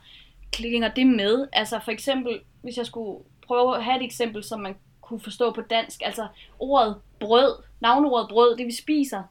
[0.51, 1.47] klinger det med.
[1.53, 4.75] Altså for eksempel, hvis jeg skulle prøve at have et eksempel, som man
[5.09, 6.27] kunne forstå på dansk, altså
[6.59, 9.23] ordet brød, navnordet brød, det vi spiser,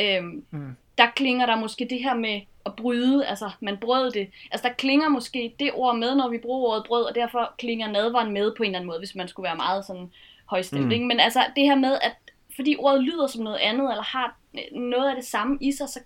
[0.00, 0.76] øhm, mm.
[0.98, 4.28] der klinger der måske det her med at bryde, altså man brød det.
[4.52, 7.90] Altså der klinger måske det ord med, når vi bruger ordet brød, og derfor klinger
[7.90, 10.10] nadveren med på en eller anden måde, hvis man skulle være meget sådan
[10.46, 10.84] højstemt.
[10.84, 10.90] Mm.
[10.90, 11.04] Ikke?
[11.04, 12.16] Men altså det her med, at
[12.56, 14.36] fordi ordet lyder som noget andet, eller har
[14.72, 16.00] noget af det samme i sig, så,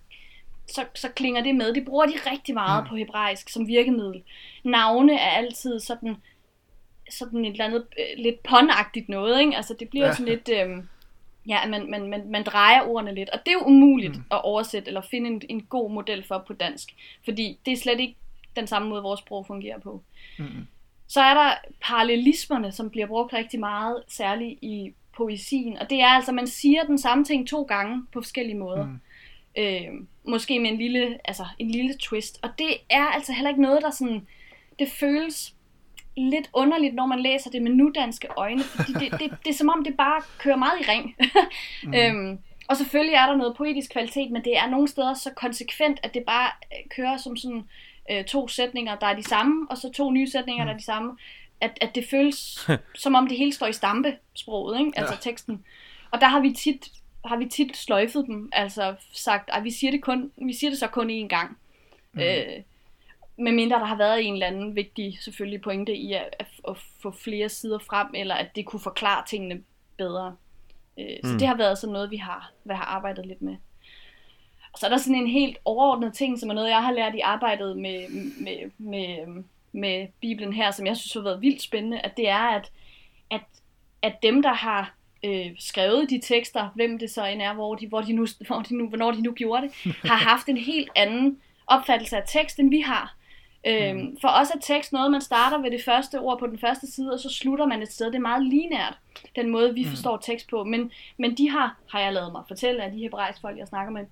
[0.69, 1.75] så, så klinger det med.
[1.75, 2.89] Det bruger de rigtig meget mm.
[2.89, 4.23] på hebraisk som virkemiddel.
[4.65, 6.17] Navne er altid sådan,
[7.11, 9.57] sådan et eller andet øh, lidt pånagtigt noget, ikke?
[9.57, 10.09] Altså det bliver Ja.
[10.11, 10.15] ja.
[10.15, 10.85] sådan lidt, øh,
[11.49, 14.23] ja, man, man, man, man drejer ordene lidt, og det er jo umuligt mm.
[14.31, 16.89] at oversætte, eller finde en, en god model for på dansk,
[17.25, 18.17] fordi det er slet ikke
[18.57, 20.03] den samme måde, vores sprog fungerer på.
[20.39, 20.67] Mm.
[21.09, 25.79] Så er der parallelismerne, som bliver brugt rigtig meget, særligt i poesien.
[25.79, 28.85] Og det er altså, man siger den samme ting to gange på forskellige måder.
[28.85, 29.01] Mm.
[29.59, 32.39] Øh, måske med en lille, altså, en lille twist.
[32.43, 34.27] Og det er altså heller ikke noget, der sådan...
[34.79, 35.55] Det føles
[36.19, 39.69] lidt underligt, når man læser det med nudanske øjne, fordi det, det, det er som
[39.69, 41.17] om, det bare kører meget i ring.
[41.85, 41.95] mm.
[41.95, 42.39] øhm,
[42.69, 46.15] og selvfølgelig er der noget poetisk kvalitet, men det er nogle steder så konsekvent, at
[46.15, 47.65] det bare øh, kører som sådan
[48.11, 50.85] øh, to sætninger, der er de samme, og så to nye sætninger, der er de
[50.85, 51.17] samme.
[51.61, 52.69] At, at det føles
[53.03, 54.93] som om det hele står i stampe sproget, ikke?
[54.97, 55.21] altså Ja.
[55.21, 55.65] teksten.
[56.11, 56.89] Og der har vi tit
[57.25, 60.79] har vi tit sløjfet dem, altså sagt, at vi siger det kun, vi siger det
[60.79, 61.59] så kun én gang.
[62.13, 62.21] Mm.
[62.21, 62.63] Øh,
[63.39, 67.11] medmindre der har været en eller anden vigtig selvfølgelig pointe i at, at, at få
[67.11, 69.63] flere sider frem, eller at det kunne forklare tingene
[69.99, 70.37] bedre.
[70.99, 71.39] Øh, så Mm.
[71.39, 73.57] det har været sådan noget, vi har, vi har arbejdet lidt med.
[74.73, 77.15] Og så er der sådan en helt overordnet ting, som er noget, jeg har lært
[77.15, 78.09] i arbejdet med,
[78.41, 82.39] med, med, med Bibelen her, som jeg synes har været vildt spændende, at det er,
[82.57, 82.73] at,
[83.31, 83.41] at,
[84.03, 87.87] at dem, der har øh, skrevet de tekster, hvem det så end er, hvor de,
[87.89, 89.73] hvor de nu, hvor de nu, hvornår de nu gjorde det,
[90.11, 93.15] har haft en helt anden opfattelse af tekst, end vi har.
[93.69, 96.87] Øhm, for os er tekst noget, man starter ved det første ord på den første
[96.93, 98.07] side, og så slutter man et sted.
[98.07, 98.99] Det er meget linært,
[99.37, 100.65] den måde, vi forstår tekst på.
[100.65, 103.93] Men, men de har, har jeg lavet mig fortælle af de hebraiske folk, jeg snakker
[103.93, 104.05] med,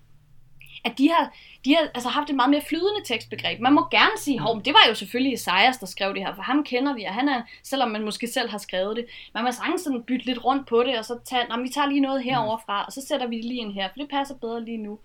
[0.84, 1.34] at de har,
[1.64, 3.60] de har altså haft et meget mere flydende tekstbegreb.
[3.60, 6.34] Man må gerne sige, hov, men det var jo selvfølgelig Esajas, der skrev det her,
[6.34, 9.44] for ham kender vi, og han er, selvom man måske selv har skrevet det, man
[9.44, 12.22] må sagtens sådan bytte lidt rundt på det, og så tage, vi tager lige noget
[12.22, 14.78] herover fra, og så sætter vi det lige ind her, for det passer bedre lige
[14.78, 14.98] nu.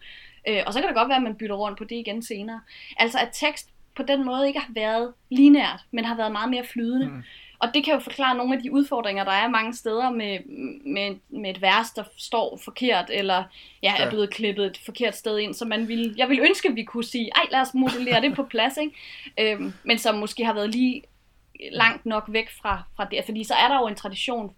[0.47, 2.61] Øh, og så kan det godt være, at man bytter rundt på det igen senere.
[2.97, 6.63] Altså at tekst på den måde ikke har været linært, men har været meget mere
[6.65, 7.07] flydende.
[7.07, 7.23] Mm.
[7.59, 10.39] Og det kan jo forklare nogle af de udfordringer, der er mange steder med,
[10.85, 13.43] med, med et vers, der står forkert, eller
[13.83, 14.09] ja, er Ja.
[14.09, 17.03] blevet klippet et forkert sted ind, så man vil, jeg vil ønske, at vi kunne
[17.03, 18.95] sige, ej, lad os modellere det på plads, ikke?
[19.39, 21.01] Øhm, men som måske har været lige
[21.71, 24.51] langt nok væk fra, fra det, fordi så er der jo en tradition,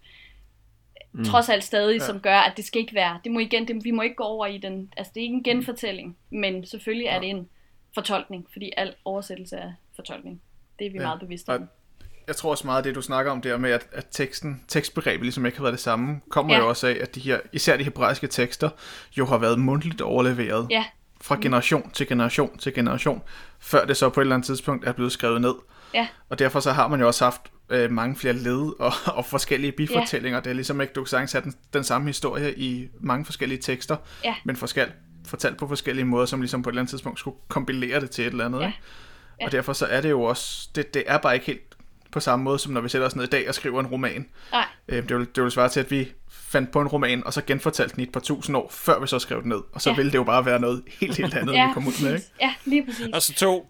[1.12, 1.24] mm.
[1.24, 2.06] trods alt stadig, ja.
[2.06, 4.24] som gør, at det skal ikke være, det må igen, det, vi må ikke gå
[4.24, 7.48] over i den, altså det er ikke en genfortælling, men selvfølgelig er det en
[7.94, 10.40] fortolkning, fordi al oversættelse er fortolkning.
[10.78, 11.02] Det er vi ja.
[11.02, 11.68] meget bevidste om.
[12.26, 15.22] jeg tror også meget af det, du snakker om der med, at, at teksten, tekstbegrebet
[15.22, 16.60] ligesom ikke har været det samme, kommer Ja.
[16.60, 18.70] jo også af, at de her, især de hebraiske tekster,
[19.18, 20.84] jo har været mundtligt overleveret Ja,
[21.20, 23.22] fra generation til generation til generation,
[23.58, 25.54] før det så på et eller andet tidspunkt er blevet skrevet ned.
[25.94, 27.40] ja, Og derfor så har man jo også haft
[27.70, 30.40] øh, mange flere led og, og forskellige bifortællinger.
[30.40, 33.60] Det er ligesom ikke, du kan sagtens have den, den samme historie i mange forskellige
[33.62, 34.34] tekster, Ja.
[34.44, 34.92] men forskel,
[35.26, 38.26] fortalt på forskellige måder, som ligesom på et eller andet tidspunkt skulle kombinere det til
[38.26, 38.60] et eller andet.
[38.60, 38.66] Ja.
[38.66, 38.78] Ikke?
[39.40, 39.46] Ja.
[39.46, 41.60] Og derfor så er det jo også, det, det er bare ikke helt
[42.12, 44.26] på samme måde, som når vi sætter os ned i dag og skriver en roman.
[44.52, 47.32] nej, Øh, det, vil, det vil svare til, at vi fandt på en roman, og
[47.32, 49.60] så genfortalte den i et par tusind år, før vi så skrev den ned.
[49.72, 49.96] Og så Ja.
[49.96, 52.26] ville det jo bare være noget helt, helt andet, ja, vi kom ud med, ikke?
[52.40, 53.06] Ja, lige præcis.
[53.14, 53.62] Og så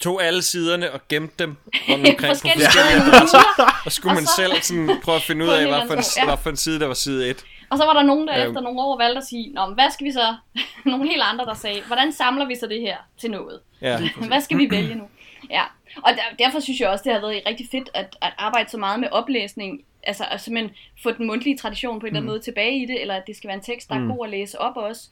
[0.00, 1.56] tog, alle siderne og gemte dem
[1.88, 3.38] rundt omkring på Forskellige adresser.
[3.86, 6.04] Og skulle Og man så- selv sådan prøve at finde ud af, hvad for, en,
[6.16, 6.24] ja.
[6.24, 7.44] hvad for en side, der var side 1.
[7.70, 8.48] Og så var der nogen, der Øhm.
[8.48, 10.34] efter nogle år valgte at sige, Nå, men hvad skal vi så?
[10.84, 13.60] nogle helt andre, der sagde, hvordan samler vi så det her til noget?
[13.80, 13.98] Ja.
[14.28, 15.04] Hvad skal vi vælge nu?
[15.50, 15.62] Ja,
[15.96, 18.76] og der, derfor synes jeg også, det har været rigtig fedt at, at arbejde så
[18.78, 19.80] meget med oplæsning.
[20.02, 23.00] Altså at simpelthen få den mundtlige tradition på en eller anden måde tilbage i det,
[23.00, 24.08] eller at det skal være en tekst, der er Mm.
[24.08, 25.02] god at læse op også.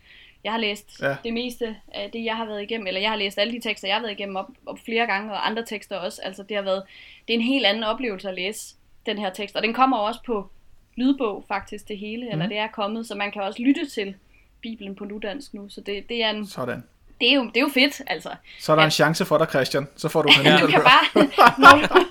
[0.45, 1.09] Jeg har læst Ja.
[1.09, 1.17] ja.
[1.25, 3.89] det meste af det, jeg har været igennem, eller jeg har læst alle de tekster,
[3.89, 6.21] jeg har været igennem op, op flere gange, og andre tekster også.
[6.25, 6.83] Altså det har været,
[7.29, 8.75] det er en helt anden oplevelse at læse
[9.07, 10.51] den her tekst, og den kommer også på
[10.97, 12.33] lydbog faktisk det hele, mm.
[12.33, 14.15] eller det er kommet, så man kan også lytte til
[14.61, 16.85] Bibelen på nudansk nu, så det, det, er, en, Sådan.
[17.21, 18.31] det, er, jo, det er jo fedt, altså.
[18.61, 18.87] Så er der Ja.
[18.87, 19.89] en chance for dig, Christian.
[19.97, 21.25] Så får du den Du alligevel kan bare,
[21.65, 22.05] når, du-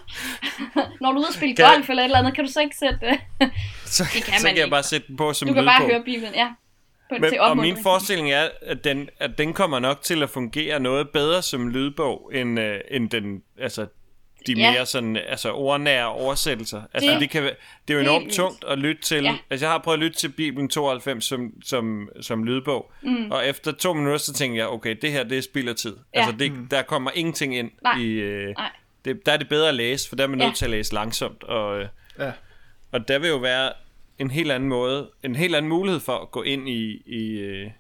[1.02, 2.62] når du er ude og spille Kan- golf eller et eller andet, kan du så
[2.62, 3.20] ikke sætte,
[3.86, 4.70] Så, Det kan så man kan jeg ikke.
[4.72, 5.74] bare sætte den på som du kan lydbog.
[5.80, 6.48] bare høre Bibelen, ja.
[7.10, 10.30] På, Men, til og min forestilling er, at den, at den kommer nok til at
[10.30, 13.86] fungere noget bedre som lydbog, end, øh, end den, altså,
[14.48, 14.72] de Ja.
[14.72, 16.82] mere sådan, altså ordnære oversættelser.
[16.94, 17.54] Altså, det, Det- kan, det
[17.88, 18.36] er jo enormt vildt.
[18.36, 19.24] tungt at lytte til.
[19.24, 19.38] Ja.
[19.50, 23.32] Altså, jeg har prøvet at lytte til Bibelen 92 som, som, som lydbog, mm.
[23.32, 25.96] og efter to minutter, så tænker jeg, okay, det her, det er spild af tid.
[26.16, 26.20] Ja.
[26.20, 27.98] Altså, det, der kommer ingenting ind Nej.
[28.00, 28.06] i...
[28.12, 28.70] Øh, Nej.
[29.06, 30.46] det, der er det bedre at læse, for der er man Ja.
[30.46, 31.80] nødt til at læse langsomt, og...
[31.80, 31.88] Øh,
[32.20, 32.32] Ja.
[32.92, 33.72] og der vil jo være
[34.20, 37.72] en helt anden måde, en helt anden mulighed for at gå ind i, i, øh,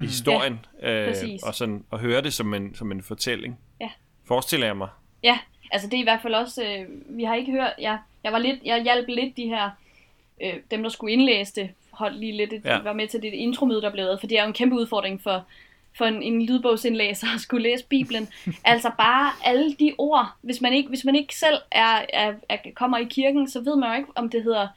[0.00, 1.42] i historien, øh, præcis.
[1.42, 3.58] og, sådan, og høre det som en, som en fortælling.
[3.80, 3.90] Ja.
[4.24, 4.88] Forestiller jeg mig.
[5.22, 5.38] Ja,
[5.70, 8.38] altså det er i hvert fald også, øh, vi har ikke hørt, jeg, jeg var
[8.38, 9.70] lidt, jeg hjalp lidt de her,
[10.42, 12.76] øh, dem der skulle indlæse det, holdt lige lidt, et, Ja.
[12.76, 12.82] ja.
[12.82, 15.22] var med til det intromøde, der blev lavet, for det er jo en kæmpe udfordring
[15.22, 15.44] for,
[15.98, 18.28] for en, en lydbogsindlæser at skulle læse Bibelen.
[18.64, 22.56] altså bare alle de ord, hvis man ikke, hvis man ikke selv er, er, er,
[22.74, 24.68] kommer i kirken, så ved man jo ikke, om det hedder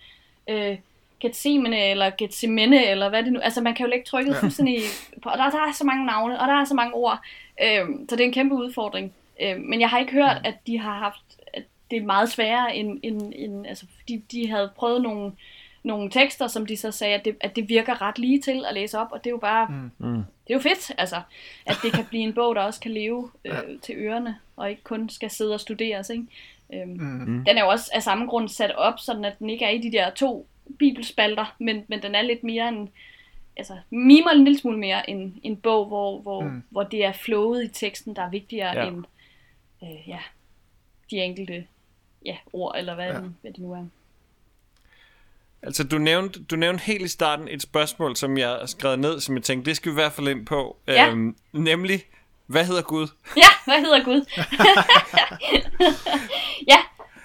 [0.47, 0.77] øh,
[1.19, 4.39] Gethsemane eller Gethsemane, eller hvad det nu, altså man kan jo lægge trykket ja.
[4.39, 4.79] fuldstændig
[5.23, 7.19] på, og der, der er så mange navne, og der er så mange ord,
[7.63, 9.13] øh, så det er en kæmpe udfordring.
[9.41, 11.21] Øh, men jeg har ikke hørt, at de har haft,
[11.53, 15.31] at det er meget sværere end, end, end altså de, de havde prøvet nogle,
[15.83, 18.73] nogle tekster, som de så sagde, at det, at det virker ret lige til at
[18.73, 19.67] læse op, og det er jo bare,
[19.97, 20.23] Mm.
[20.47, 21.15] det er jo fedt, altså,
[21.65, 23.59] at det kan blive en bog, der også kan leve øh, Ja.
[23.81, 26.23] til ørerne, og ikke kun skal sidde og studeres, ikke?
[26.73, 27.43] Øhm, Mm.
[27.45, 29.77] Den er jo også af samme grund sat op, sådan at den ikke er i
[29.77, 30.47] de der to
[30.79, 32.89] bibelspalter, men, men den er lidt mere en,
[33.57, 36.63] altså mimer en lille smule mere en, en bog, hvor, hvor, Mm.
[36.69, 38.87] hvor det er flowet i teksten, der er vigtigere Ja.
[38.87, 39.03] end
[39.83, 40.19] øh, ja,
[41.11, 41.67] de enkelte
[42.25, 43.13] ja, ord, eller hvad, Ja.
[43.13, 43.19] ja.
[43.41, 43.85] hvad det nu er.
[45.61, 49.19] Altså, du nævnte, du nævnte helt i starten et spørgsmål, som jeg har skrevet ned,
[49.19, 50.77] som jeg tænkte, det skal vi i hvert fald ind på.
[50.87, 51.09] Ja.
[51.09, 52.01] Øhm, nemlig,
[52.47, 53.07] hvad hedder Gud?
[53.43, 54.21] Ja, hvad hedder Gud?
[56.71, 56.77] ja,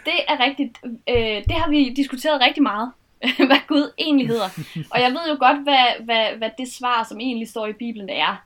[0.04, 0.78] det er rigtigt.
[0.84, 2.92] Øh, det har vi diskuteret rigtig meget,
[3.48, 4.48] hvad Gud egentlig hedder.
[4.90, 8.08] Og jeg ved jo godt, hvad, hvad, hvad det svar, som egentlig står i Bibelen,
[8.08, 8.44] er.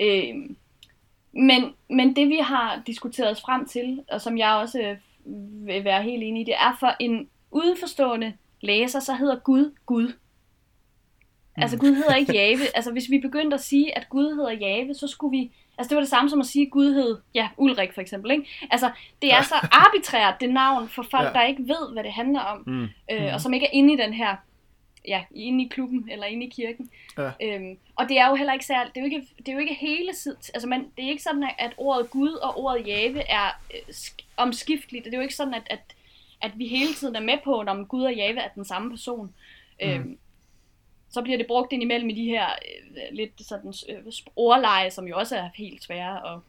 [0.00, 0.34] Øh,
[1.32, 4.96] men, men det vi har diskuteret os frem til, og som jeg også øh,
[5.66, 10.12] vil være helt enig i, det er for en udenforstående læser, så hedder Gud Gud.
[11.56, 12.58] Altså Gud hedder ikke Jave.
[12.74, 15.50] Altså hvis vi begyndte at sige, at Gud hedder Jave, så skulle vi...
[15.78, 18.30] Altså det var det samme som at sige, at Gud hed, ja, Ulrik for eksempel,
[18.30, 18.48] ikke?
[18.70, 18.90] Altså
[19.22, 21.28] det er så arbitrært, det navn, for folk, Ja.
[21.28, 21.32] ja.
[21.34, 22.62] der ikke ved, hvad det handler om.
[22.66, 22.88] Mm.
[23.12, 24.36] Øh, og som ikke er inde i den her,
[25.08, 26.90] ja, inde i klubben, eller inde i kirken.
[27.18, 27.30] Ja.
[27.42, 29.58] Øhm, og det er jo heller ikke særligt, det er jo ikke, det er jo
[29.58, 33.30] ikke hele tiden, altså man, det er ikke sådan, at- ordet Gud og ordet Jave
[33.30, 35.04] er øh, sk- omskifteligt.
[35.04, 35.94] Det er jo ikke sådan, at, at,
[36.42, 39.34] at vi hele tiden er med på, om Gud og Jave er den samme person.
[39.82, 39.88] Mm.
[39.88, 40.18] Øhm,
[41.10, 43.98] så bliver det brugt ind imellem i de her øh, lidt sådan øh,
[44.36, 46.40] ordleje, som jo også er helt svære at,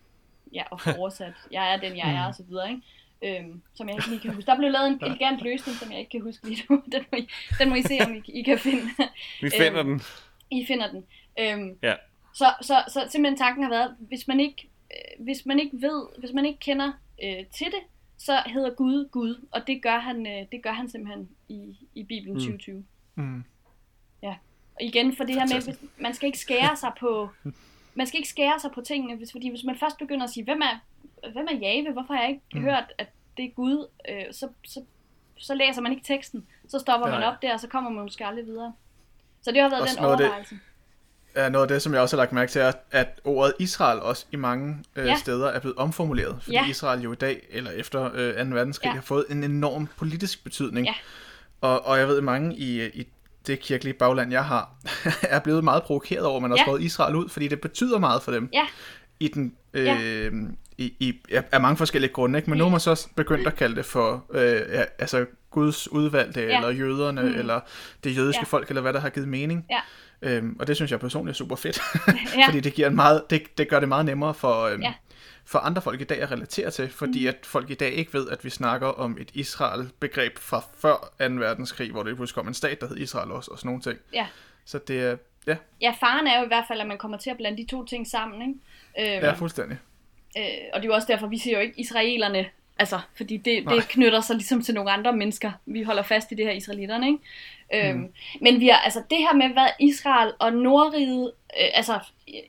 [0.54, 1.34] ja, at få oversat.
[1.52, 2.82] Jeg er den, jeg er, og så videre, ikke?
[3.40, 4.46] Øhm, som jeg ikke lige kan huske.
[4.48, 6.84] Der blev lavet en elegant løsning, som jeg ikke kan huske lige nu.
[6.92, 7.28] Den må I,
[7.60, 8.82] den må I se, om I, I kan finde.
[9.42, 10.02] Vi finder Øhm, den.
[10.52, 11.06] I finder den.
[11.40, 11.96] Øhm, Ja.
[12.34, 16.06] så, så, så simpelthen tanken har været, hvis man ikke, øh, hvis man ikke ved,
[16.20, 16.92] hvis man ikke kender
[17.24, 17.82] øh, til det,
[18.18, 22.04] så hedder Gud Gud, og det gør han, øh, det gør han simpelthen i, i
[22.04, 22.40] Bibelen Mm.
[22.40, 22.86] 2020.
[23.16, 23.44] Mm.
[24.22, 24.36] Og
[24.82, 27.30] igen for det her med, hvis, man skal ikke skære sig på,
[27.96, 30.44] man skal ikke skære sig på tingene, hvis, fordi hvis man først begynder at sige,
[30.44, 30.80] hvem er,
[31.32, 32.62] hvem er Jave, hvorfor har jeg ikke Mm.
[32.62, 33.08] hørt, at
[33.38, 34.82] det er Gud, øh, så, så,
[35.38, 37.20] så læser man ikke teksten, så stopper Nej.
[37.20, 38.74] man op der, og så kommer man måske aldrig videre.
[39.42, 40.60] Så det har været Også den af det- overvejelse.
[41.36, 44.00] Ja, noget af det, som jeg også har lagt mærke til, er, at ordet Israel
[44.00, 45.16] også i mange øh, ja.
[45.16, 46.38] Steder er blevet omformuleret.
[46.42, 46.68] Fordi Ja.
[46.70, 48.56] Israel jo i dag, eller efter øh, 2.
[48.56, 48.88] verdenskrig.
[48.90, 48.94] Ja.
[48.94, 50.88] har fået en enorm politisk betydning.
[50.88, 50.94] Ja.
[51.62, 53.08] Og, og jeg ved, at mange i, i
[53.52, 54.70] det kirkelige bagland, jeg har,
[55.22, 56.64] er blevet meget provokeret over, at man har Ja.
[56.64, 58.50] skrevet Israel ud, fordi det betyder meget for dem.
[58.54, 58.68] Ja.
[59.20, 60.30] I den, øh, Ja.
[60.78, 61.14] i, i,
[61.52, 62.50] af mange forskellige grunde, ikke?
[62.50, 66.42] men nu har man så begyndt at kalde det for øh, ja, altså Guds udvalgte,
[66.42, 66.56] ja.
[66.58, 67.28] Eller jøderne, mm.
[67.28, 67.60] eller
[68.04, 68.42] det jødiske ja.
[68.42, 68.46] Ja.
[68.46, 69.66] folk, eller hvad der har givet mening.
[69.72, 69.80] Ja.
[70.22, 72.46] Øhm, og det synes jeg personligt er super fedt, Ja.
[72.48, 74.94] fordi det, giver en meget, det, det gør det meget nemmere for, øhm, Ja.
[75.52, 77.28] For andre folk i dag at relatere til, fordi mm.
[77.30, 81.34] at folk i dag ikke ved, at vi snakker om et Israel-begreb fra før 2.
[81.36, 83.98] verdenskrig, hvor det pludselig kom en stat, der hed Israel også, og sådan nogle ting.
[84.14, 84.28] Ja.
[84.66, 85.16] Så det er,
[85.48, 87.68] ja, Ja, faren er jo i hvert fald, at man kommer til at blande de
[87.70, 89.16] to ting sammen, ikke?
[89.18, 89.78] Øhm, ja fuldstændig.
[90.38, 90.44] øh,
[90.74, 92.46] og det er jo også derfor, vi siger jo ikke israelerne
[92.82, 93.76] Altså, fordi det, Nej.
[93.76, 95.52] det knytter sig ligesom til nogle andre mennesker.
[95.66, 97.90] Vi holder fast i det her israelitterne, ikke?
[97.90, 98.14] Øhm, Mm.
[98.42, 101.32] men vi har, altså det her med, hvad Israel og Nordriget,
[101.62, 102.00] øh, altså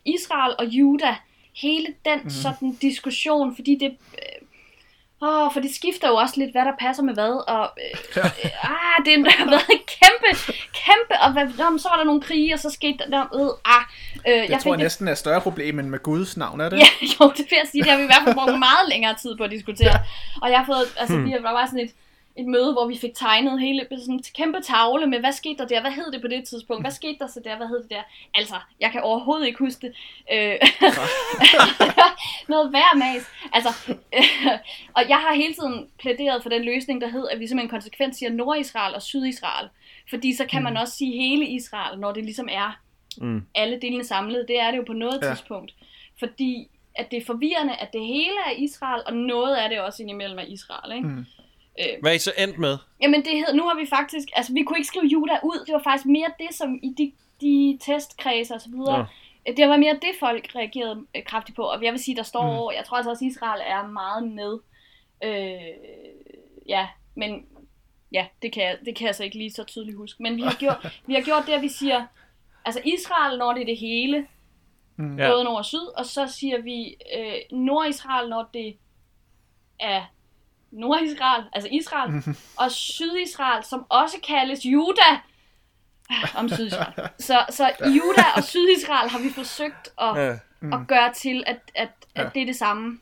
[0.05, 1.17] Israel og Juda,
[1.55, 2.31] hele den mm.
[2.31, 7.03] sådan diskussion, fordi det, øh, åh, for det skifter jo også lidt, hvad der passer
[7.03, 7.71] med hvad, og
[8.17, 10.31] øh, øh, ah, det har været kæmpe,
[10.85, 13.75] kæmpe, og hvad, jamen, så var der nogle krige, og så skete der, der øh,
[13.77, 13.83] ah,
[14.29, 16.79] øh, Det tror jeg det- næsten er større problem end med Guds navn, er det?
[16.79, 16.87] Ja,
[17.21, 17.83] jo, det vil jeg sige.
[17.83, 19.95] Det har vi i hvert fald brugt meget længere tid på at diskutere.
[20.43, 21.31] Og jeg har fået, altså, hmm.
[21.31, 21.91] der var sådan et,
[22.37, 25.67] et møde, hvor vi fik tegnet hele sådan en kæmpe tavle med, hvad skete der
[25.67, 27.91] der, hvad hed det på det tidspunkt, hvad skete der så der, hvad hed det
[27.91, 28.03] der.
[28.35, 29.95] Altså, jeg kan overhovedet ikke huske det.
[30.33, 30.57] Øh,
[32.49, 33.27] noget værd mas.
[33.53, 34.23] Altså, øh,
[34.97, 38.17] og jeg har hele tiden plæderet for den løsning, der hed, at vi simpelthen konsekvent
[38.17, 39.69] siger Nordisrael og Sydisrael.
[40.11, 42.81] Fordi så kan man også sige hele Israel, når det ligesom er
[43.21, 43.43] Mm.
[43.55, 44.45] alle delene samlet.
[44.49, 45.29] Det er det jo på noget Ja.
[45.29, 45.75] tidspunkt.
[46.19, 50.03] Fordi at det er forvirrende, at det hele er Israel, og noget af det også
[50.03, 50.97] indimellem er Israel.
[50.97, 51.09] Ikke?
[51.09, 51.27] Mm.
[51.81, 52.79] Øh, Hvad er I så endt med?
[53.03, 55.73] jamen det hed, nu har vi faktisk, altså vi kunne ikke skrive Juda ud, det
[55.73, 59.07] var faktisk mere det, som i de, de testkredse og så videre,
[59.47, 59.53] ja.
[59.53, 62.43] det var mere det, folk reagerede øh, kraftigt på, og jeg vil sige, der står
[62.43, 62.51] Mm.
[62.53, 62.57] mm.
[62.59, 64.59] over, jeg tror altså også, Israel er meget med,
[65.25, 65.61] øh,
[66.69, 67.47] ja, men
[68.13, 70.43] ja, det kan, jeg, det kan jeg så ikke lige så tydeligt huske, men vi
[70.43, 72.07] har gjort, vi har gjort det, at vi siger,
[72.65, 74.27] altså Israel, når det er det hele,
[74.97, 75.17] Mm.
[75.17, 78.77] Både nord og syd, og så siger vi øh, Nordisrael, når det
[79.81, 80.03] er
[80.73, 82.23] Nordisrael, altså Israel,
[82.63, 85.11] og Sydisrael, som også kaldes Juda,
[86.37, 86.93] om Sydisrael.
[87.19, 90.35] Så, så Juda og Sydisrael har vi forsøgt at, Ja.
[90.61, 90.73] Mm.
[90.73, 92.29] at gøre til, at, at, at Ja.
[92.35, 92.99] det er det samme.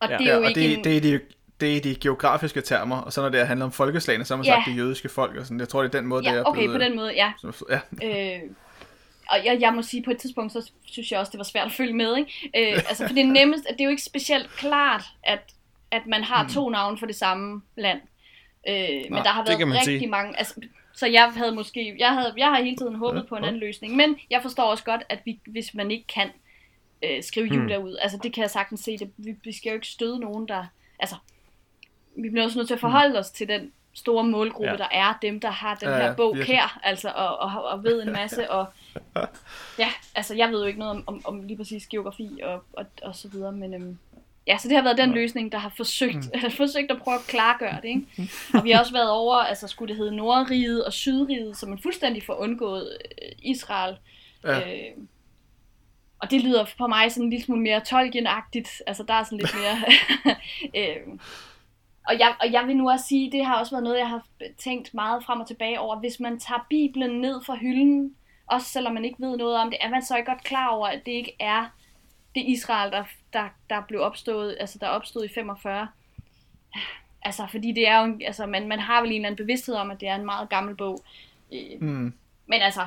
[0.00, 0.16] Og Ja.
[0.16, 0.84] det er Ja, jo og ikke det, en...
[0.84, 1.20] det, er de,
[1.60, 4.46] det er de geografiske termer, og så når det handler om folkeslagene, så har man
[4.46, 4.54] Ja.
[4.54, 5.60] sagt det jødiske folk, og sådan.
[5.60, 6.74] Jeg tror, det er den måde, det Ja, er okay, blevet...
[6.80, 7.32] på den måde, ja.
[7.40, 8.40] Som, ja, Øh,
[9.30, 11.66] og jeg, jeg må sige, på et tidspunkt, så synes jeg også, det var svært
[11.66, 12.16] at følge med.
[12.16, 12.50] Ikke?
[12.72, 15.53] Øh, altså, for det er nemmest, at det er jo ikke specielt klart, at,
[15.94, 18.00] at man har to navne for det samme land.
[18.68, 20.06] Øh, men Nej, der har været rigtig sige.
[20.06, 20.38] mange...
[20.38, 20.54] Altså,
[20.94, 21.96] så jeg havde måske...
[21.98, 23.48] Jeg, havde, jeg har hele tiden håbet Ja, på en ja.
[23.48, 23.96] anden løsning.
[23.96, 26.30] Men jeg forstår også godt, at vi, hvis man ikke kan
[27.04, 27.62] øh, skrive Hmm.
[27.62, 28.98] Juda ud, altså det kan jeg sagtens se.
[28.98, 30.64] Det, vi, vi skal jo ikke støde nogen, der...
[30.98, 31.16] Altså,
[32.16, 34.76] vi bliver også nødt til at forholde os til den store målgruppe, Ja.
[34.76, 36.56] der er dem, der har den ja, her bog virkelig.
[36.56, 38.66] her, altså, og, og, og ved en masse, og
[39.78, 42.86] ja, altså jeg ved jo ikke noget om, om, om lige præcis geografi og, og,
[43.02, 43.98] og så videre, men øhm,
[44.46, 46.50] ja, så det har været den løsning, der har forsøgt, mm.
[46.62, 48.30] forsøgt at prøve at klargøre det, ikke?
[48.54, 51.78] Og vi har også været over, altså skulle det hedde Nordriget og Sydriget, så man
[51.78, 53.96] fuldstændig får undgået øh, Israel.
[54.44, 54.60] ja.
[54.60, 54.96] Øh,
[56.18, 59.38] og det lyder for mig sådan en lille smule mere Tolkien-agtigt, altså der er sådan
[59.38, 59.76] lidt mere...
[60.80, 61.18] øh,
[62.08, 64.26] og jeg, og jeg vil nu også sige, det har også været noget, jeg har
[64.58, 66.00] tænkt meget frem og tilbage over.
[66.00, 68.14] Hvis man tager Bibelen ned fra hylden,
[68.46, 70.86] også selvom man ikke ved noget om det, er man så ikke godt klar over,
[70.86, 71.64] at det ikke er
[72.34, 73.04] det Israel, der,
[73.34, 75.88] der, der blev opstået, altså der opstod i 45.
[77.22, 79.74] Altså, fordi det er jo, en- altså, man, man har vel en eller anden bevidsthed
[79.74, 81.04] om, at det er en meget gammel bog.
[81.52, 82.12] Øh, Mm.
[82.46, 82.86] men altså,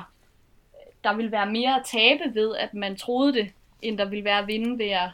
[1.04, 3.50] der vil være mere at tabe ved, at man troede det,
[3.82, 5.08] end der vil være at vinde ved at...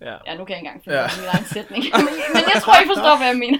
[0.00, 0.16] Ja.
[0.26, 1.06] Ja, nu kan jeg ikke engang finde Ja.
[1.20, 1.84] min egen sætning.
[2.34, 3.58] men, jeg tror, I forstår, hvad jeg mener.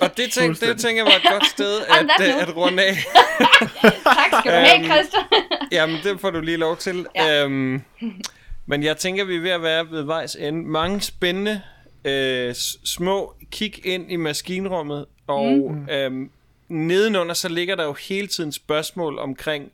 [0.00, 2.82] Og det, tænk, det tænker jeg var et godt sted that at, øh, at runde
[2.82, 2.94] af.
[4.18, 5.24] tak skal du have, Øhm, Christian.
[5.72, 7.06] Jamen, det får du lige lov til.
[7.14, 7.44] Ja.
[7.44, 7.82] Øhm,
[8.66, 10.62] men jeg tænker, vi er ved at være ved vejs ende.
[10.62, 11.60] Mange spændende
[12.04, 12.54] øh,
[12.84, 15.88] små kig ind i maskinrummet, og mm.
[15.90, 16.30] øhm,
[16.68, 19.72] nedenunder så ligger der jo hele tiden spørgsmål omkring,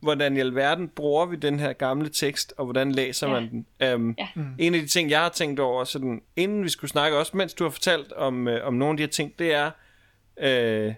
[0.00, 3.32] hvordan i alverden bruger vi den her gamle tekst, og hvordan læser Ja.
[3.32, 3.66] man den.
[3.82, 4.28] Øhm, Ja.
[4.58, 7.54] En af de ting, jeg har tænkt over, sådan, inden vi skulle snakke, også mens
[7.54, 9.70] du har fortalt om, øh, om nogle af de her ting, det er,
[10.40, 10.94] øh,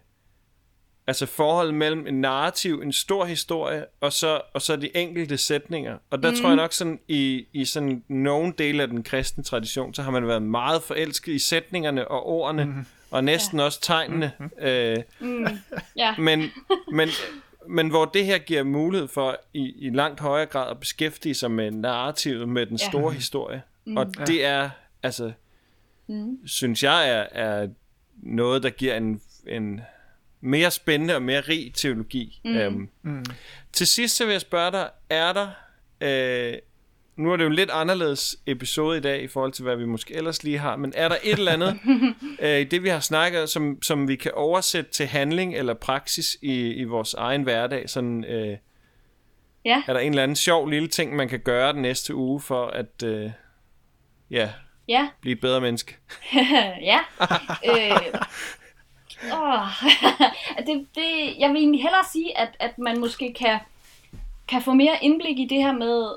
[1.07, 5.99] altså forholdet mellem en narrativ, en stor historie, og så, og så de enkelte sætninger.
[6.11, 6.37] Og der mm.
[6.37, 10.11] tror jeg nok sådan, i, i sådan nogle dele af den kristne tradition, så har
[10.11, 12.87] man været meget forelsket i sætningerne og ordene, mm.
[13.11, 13.65] og næsten ja.
[13.65, 14.33] også tegnene.
[14.61, 15.47] Øh, Mm,
[15.97, 16.15] ja.
[16.29, 16.43] men,
[16.93, 17.09] men,
[17.69, 21.51] men hvor det her giver mulighed for i, i langt højere grad at beskæftige sig
[21.51, 22.89] med narrativet, med den Ja.
[22.91, 23.63] store historie.
[23.85, 23.97] Mm.
[23.97, 24.71] Og det er,
[25.03, 25.33] altså,
[26.07, 26.47] Mm.
[26.47, 27.69] synes jeg, er, er
[28.17, 29.81] noget, der giver en, en
[30.43, 32.41] mere spændende og mere rig teologi.
[32.45, 32.57] Mm.
[32.57, 33.25] Øhm, Mm.
[33.73, 35.49] til sidst så vil jeg spørge dig, er der...
[36.01, 36.59] Øh,
[37.17, 39.85] nu er det jo en lidt anderledes episode i dag i forhold til, hvad vi
[39.87, 41.79] måske ellers lige har, men er der et eller andet
[42.43, 46.37] øh, i det, vi har snakket, som, som vi kan oversætte til handling eller praksis
[46.43, 47.91] i, i vores egen hverdag?
[47.91, 48.57] Sådan, øh,
[49.65, 49.83] Ja.
[49.87, 52.67] Er der en eller anden sjov lille ting, man kan gøre den næste uge for
[52.67, 53.31] at øh,
[54.31, 54.51] ja,
[54.89, 55.09] Ja.
[55.21, 55.97] blive et bedre menneske?
[56.93, 56.99] ja.
[57.71, 58.21] Øh,
[59.33, 59.69] åh,
[60.67, 63.59] det, det, jeg vil egentlig hellere sige, at, at man måske kan,
[64.49, 66.11] kan få mere indblik i det her med,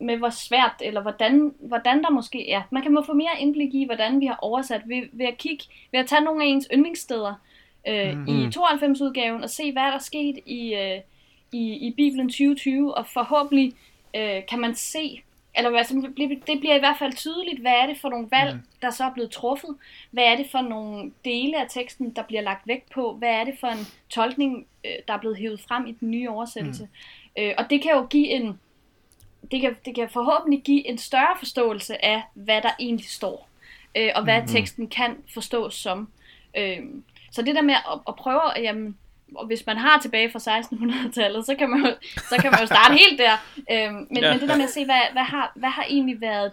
[0.00, 2.62] med hvor svært, eller hvordan, hvordan der måske er.
[2.70, 5.64] Man kan må få mere indblik i, hvordan vi har oversat ved, ved at kigge,
[5.92, 7.34] ved at tage nogle af ens yndlingssteder
[7.88, 8.26] øh, mm.
[8.26, 11.00] i 92-udgaven og se, hvad der er sket i, øh,
[11.52, 13.72] i, i Bibelen 2020, og forhåbentlig
[14.16, 15.22] øh, kan man se,
[15.58, 15.84] eller hvad,
[16.46, 18.60] det bliver i hvert fald tydeligt, hvad er det for nogle valg, mm.
[18.82, 19.76] der så er blevet truffet,
[20.10, 23.44] hvad er det for nogle dele af teksten, der bliver lagt vægt på, hvad er
[23.44, 26.82] det for en tolkning, øh, der er blevet hævet frem i den nye oversættelse.
[27.36, 27.42] Mm.
[27.42, 28.60] Øh, og det kan jo give en,
[29.50, 33.48] det kan, det kan forhåbentlig give en større forståelse af, hvad der egentlig står,
[33.96, 34.46] øh, og hvad mm.
[34.46, 36.08] teksten kan forstås som.
[36.56, 36.78] Øh,
[37.30, 38.96] så det der med at, at prøve, at, jamen,
[39.34, 41.94] og hvis man har tilbage fra 1600-tallet, så kan man jo,
[42.28, 43.32] så kan man jo starte helt der.
[43.70, 44.32] Øhm, men, ja.
[44.32, 46.52] men det der med at se, hvad, hvad, har, hvad har egentlig været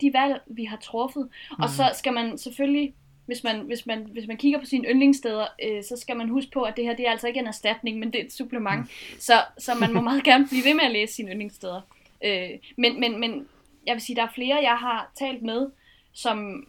[0.00, 1.28] de valg, vi har truffet.
[1.50, 1.62] Mm.
[1.62, 2.94] Og så skal man selvfølgelig,
[3.26, 6.50] hvis man, hvis man, hvis man kigger på sine yndlingssteder, øh, så skal man huske
[6.50, 8.80] på, at det her det er altså ikke en erstatning, men det er et supplement.
[8.80, 9.18] Mm.
[9.18, 11.80] Så, så man må meget gerne blive ved med at læse sine yndlingssteder.
[12.24, 13.46] Øh, men, men, men
[13.86, 15.70] jeg vil sige, der er flere, jeg har talt med,
[16.12, 16.66] som,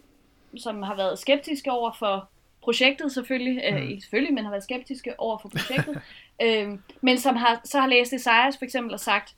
[0.56, 2.28] som har været skeptiske over for
[2.62, 3.88] projektet selvfølgelig, øh, mm.
[3.88, 6.00] ikke selvfølgelig, men har været skeptiske over for projektet,
[6.44, 9.34] øh, men som har, så har læst Esajas for eksempel og sagt,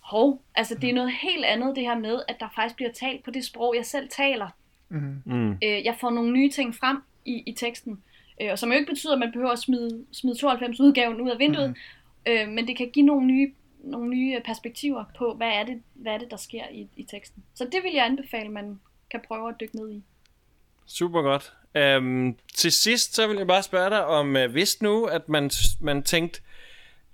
[0.00, 3.24] hov, altså det er noget helt andet det her med, at der faktisk bliver talt
[3.24, 4.48] på det sprog, jeg selv taler.
[4.88, 5.22] Mm.
[5.24, 5.50] Mm.
[5.50, 8.02] Øh, jeg får nogle nye ting frem i, i teksten,
[8.42, 11.38] øh, og som jo ikke betyder, at man behøver at smide, smide 92-udgaven ud af
[11.38, 12.32] vinduet, mm.
[12.32, 13.52] øh, men det kan give nogle nye,
[13.84, 17.42] nogle nye perspektiver på, hvad er det, hvad er det der sker i, i teksten.
[17.54, 20.02] Så det vil jeg anbefale, man kan prøve at dykke ned i.
[20.86, 21.52] Super godt.
[21.76, 25.50] Øhm, til sidst, så vil jeg bare spørge dig om, uh, hvis nu, at man,
[25.80, 26.40] man tænkte,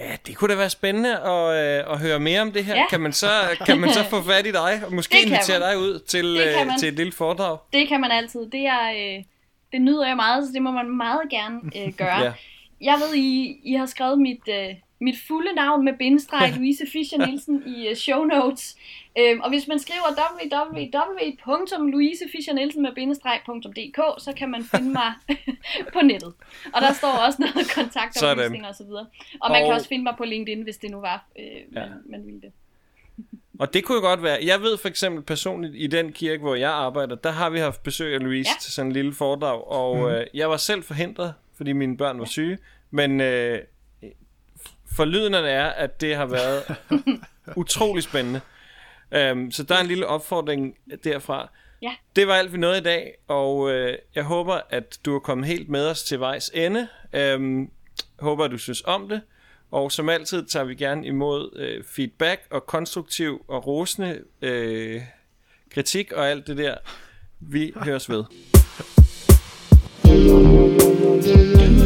[0.01, 2.77] Ja, det kunne da være spændende at, øh, at høre mere om det her.
[2.77, 2.87] Ja.
[2.91, 3.31] Kan, man så,
[3.67, 6.89] kan man så få fat i dig og måske invitere dig ud til, øh, til
[6.89, 7.59] et lille foredrag?
[7.73, 8.51] Det kan man altid.
[8.51, 9.25] Det, er, øh,
[9.73, 12.21] det nyder jeg meget, så det må man meget gerne øh, gøre.
[12.25, 12.33] ja.
[12.81, 17.27] Jeg ved, I, I har skrevet mit, øh, mit fulde navn med bindestreg Louise Fischer
[17.27, 18.77] Nielsen i uh, show notes.
[19.19, 25.13] Øhm, og hvis man skriver www.louisefischernielsen med bindestreg.dk, så kan man finde mig
[25.95, 26.33] på nettet.
[26.75, 29.07] Og der står også noget kontaktoplysninger og så videre.
[29.41, 29.67] Og man og...
[29.67, 31.61] kan også finde mig på LinkedIn, hvis det nu var, øh, ja.
[31.81, 32.53] man, man ville det.
[33.61, 36.55] Og det kunne jo godt være, jeg ved for eksempel personligt i den kirke, hvor
[36.55, 38.61] jeg arbejder, der har vi haft besøg af Louise ja.
[38.61, 40.07] til sådan en lille foredrag, og mm.
[40.07, 42.59] øh, jeg var selv forhindret, fordi mine børn var syge,
[42.91, 43.59] men øh,
[44.97, 46.77] forlydenderne er, at det har været
[47.57, 48.41] utrolig spændende.
[49.33, 51.51] Um, så der er en lille opfordring derfra.
[51.83, 51.95] Ja.
[52.17, 55.47] Det var alt, vi nåede i dag, og øh, jeg håber, at du er kommet
[55.47, 56.89] helt med os til vejs ende.
[57.13, 57.71] Øhm,
[58.19, 59.21] håber, at du synes om det.
[59.71, 65.03] Og som altid tager vi gerne imod øh, feedback og konstruktiv og rosende øh,
[65.75, 66.77] kritik og alt det der.
[67.41, 68.25] Vi høres ved.
[70.03, 71.77] thank